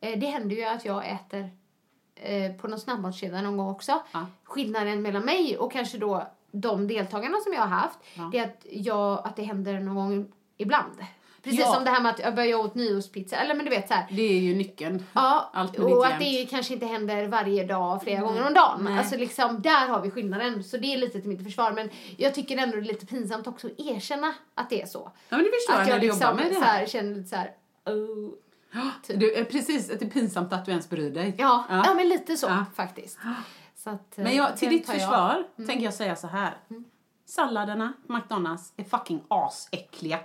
[0.01, 1.49] Eh, det händer ju att jag äter
[2.15, 4.03] eh, på någon snabbmatskedja någon gång också.
[4.11, 4.25] Ja.
[4.43, 8.29] Skillnaden mellan mig och kanske då de deltagarna som jag har haft, Ja.
[8.31, 10.93] det är att, jag, att det händer någon gång ibland.
[11.43, 11.73] Precis Ja.
[11.73, 14.07] som det här med att jag börjar åt nyårspizza, eller men du vet så här.
[14.11, 15.05] Det är ju nyckeln.
[15.13, 18.79] Ja, Allt men och att det kanske inte händer varje dag, flera gånger om dagen.
[18.83, 18.97] Nej.
[18.97, 20.63] Alltså liksom, där har vi skillnaden.
[20.63, 21.71] Så det är lite till mitt försvar.
[21.71, 25.11] Men jag tycker ändå det är lite pinsamt också att erkänna att det är så.
[25.29, 26.79] Ja, men det förstår jag Att när jag du liksom jobbar med det så här.
[26.79, 27.51] här, känner lite så här,
[27.85, 28.29] oh.
[29.07, 31.35] Du, eh, precis, att det är pinsamt att du ens bryr dig.
[31.37, 31.93] ja, ja.
[31.95, 32.65] men lite så Ja.
[32.75, 33.19] faktiskt.
[33.75, 35.01] Så att, eh, Men jag, till ditt tar jag.
[35.01, 36.57] försvar tänker jag säga så här.
[37.29, 40.19] Salladerna på McDonalds är fucking asäckliga.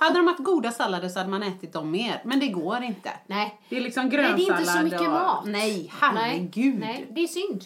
[0.00, 2.20] hade de haft goda sallader så hade man ätit dem mer.
[2.24, 3.10] Men det går inte.
[3.26, 3.60] Nej.
[3.68, 5.08] Det är liksom Nej, det är grönsallad inte så mycket och...
[5.10, 5.44] mat.
[5.46, 6.78] Nej, herregud.
[6.80, 7.64] Nej, nej, det är synd.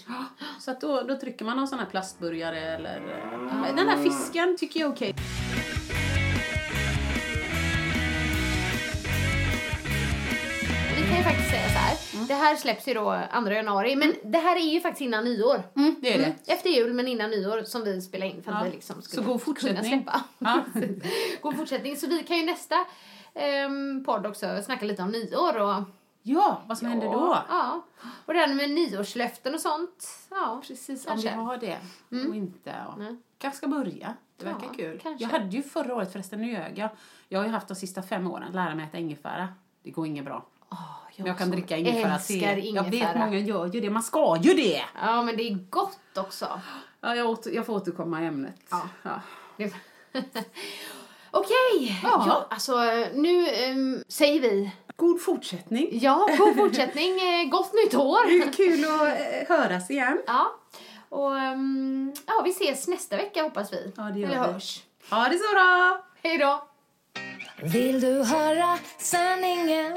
[0.58, 2.96] Så att då, då trycker man någon sån här plastburgare eller...
[3.68, 5.14] eh, Den här fisken tycker jag är okej.
[5.16, 5.43] Vi
[11.24, 11.96] faktiskt säga så här.
[12.14, 12.26] Mm.
[12.26, 13.96] Det här släpps ju då 2 januari.
[13.96, 15.62] Men det här är ju faktiskt innan nyår.
[15.76, 16.24] Mm, det är det.
[16.24, 18.64] Mm, Efter jul men innan nyår som vi spelar in för att Ja.
[18.64, 19.84] vi liksom Så skulle god kunna fortsättning.
[19.92, 20.22] släppa.
[20.38, 20.64] Ja.
[21.42, 21.96] god fortsättning.
[21.96, 22.74] Så vi kan ju nästa
[23.66, 25.82] um, podd också snacka lite om nyår och
[26.26, 27.38] Ja, vad som händer då?
[27.48, 27.80] Ja.
[28.26, 30.08] Och det här med nyårslöften och sånt.
[30.30, 31.28] Ja, Precis, Kanske.
[31.32, 31.78] om vi har det
[32.28, 32.74] och inte.
[32.92, 33.16] Och Nej.
[33.38, 34.14] kanske ska börja.
[34.36, 35.00] Det verkar Ja, kul.
[35.02, 35.24] kanske.
[35.24, 36.88] Jag hade ju förra året förresten, nu ljög jag.
[37.28, 39.48] Jag har ju haft de sista fem åren lära mig äta ingefära.
[39.82, 40.44] Det går inget bra.
[40.70, 42.70] Åh, Men jag kan dricka ingefära te.
[42.74, 43.90] Jag vet många gör ju det.
[43.90, 44.82] Man ska ju det!
[45.02, 46.60] Ja, men det är gott också.
[47.00, 48.54] Ja, jag, åter, jag får återkomma i ämnet.
[48.70, 48.88] Ja.
[49.02, 49.20] Ja.
[49.56, 49.74] Det-
[51.30, 52.24] Okej, Ja.
[52.26, 52.46] ja.
[52.50, 52.76] alltså
[53.14, 55.88] nu ehm, säger vi God fortsättning.
[55.92, 58.26] ja, god fortsättning, eh, gott nytt Det år.
[58.26, 60.22] är kul att eh, höras igen.
[60.26, 60.46] Ja,
[61.08, 63.92] och ehm, ja, vi ses nästa vecka hoppas vi.
[63.96, 64.52] Ja, det gör Eller vi.
[64.52, 64.82] hörs.
[65.10, 66.04] Ha det så då!
[66.22, 66.64] Hej då!
[67.62, 69.96] Vill du höra sanningen?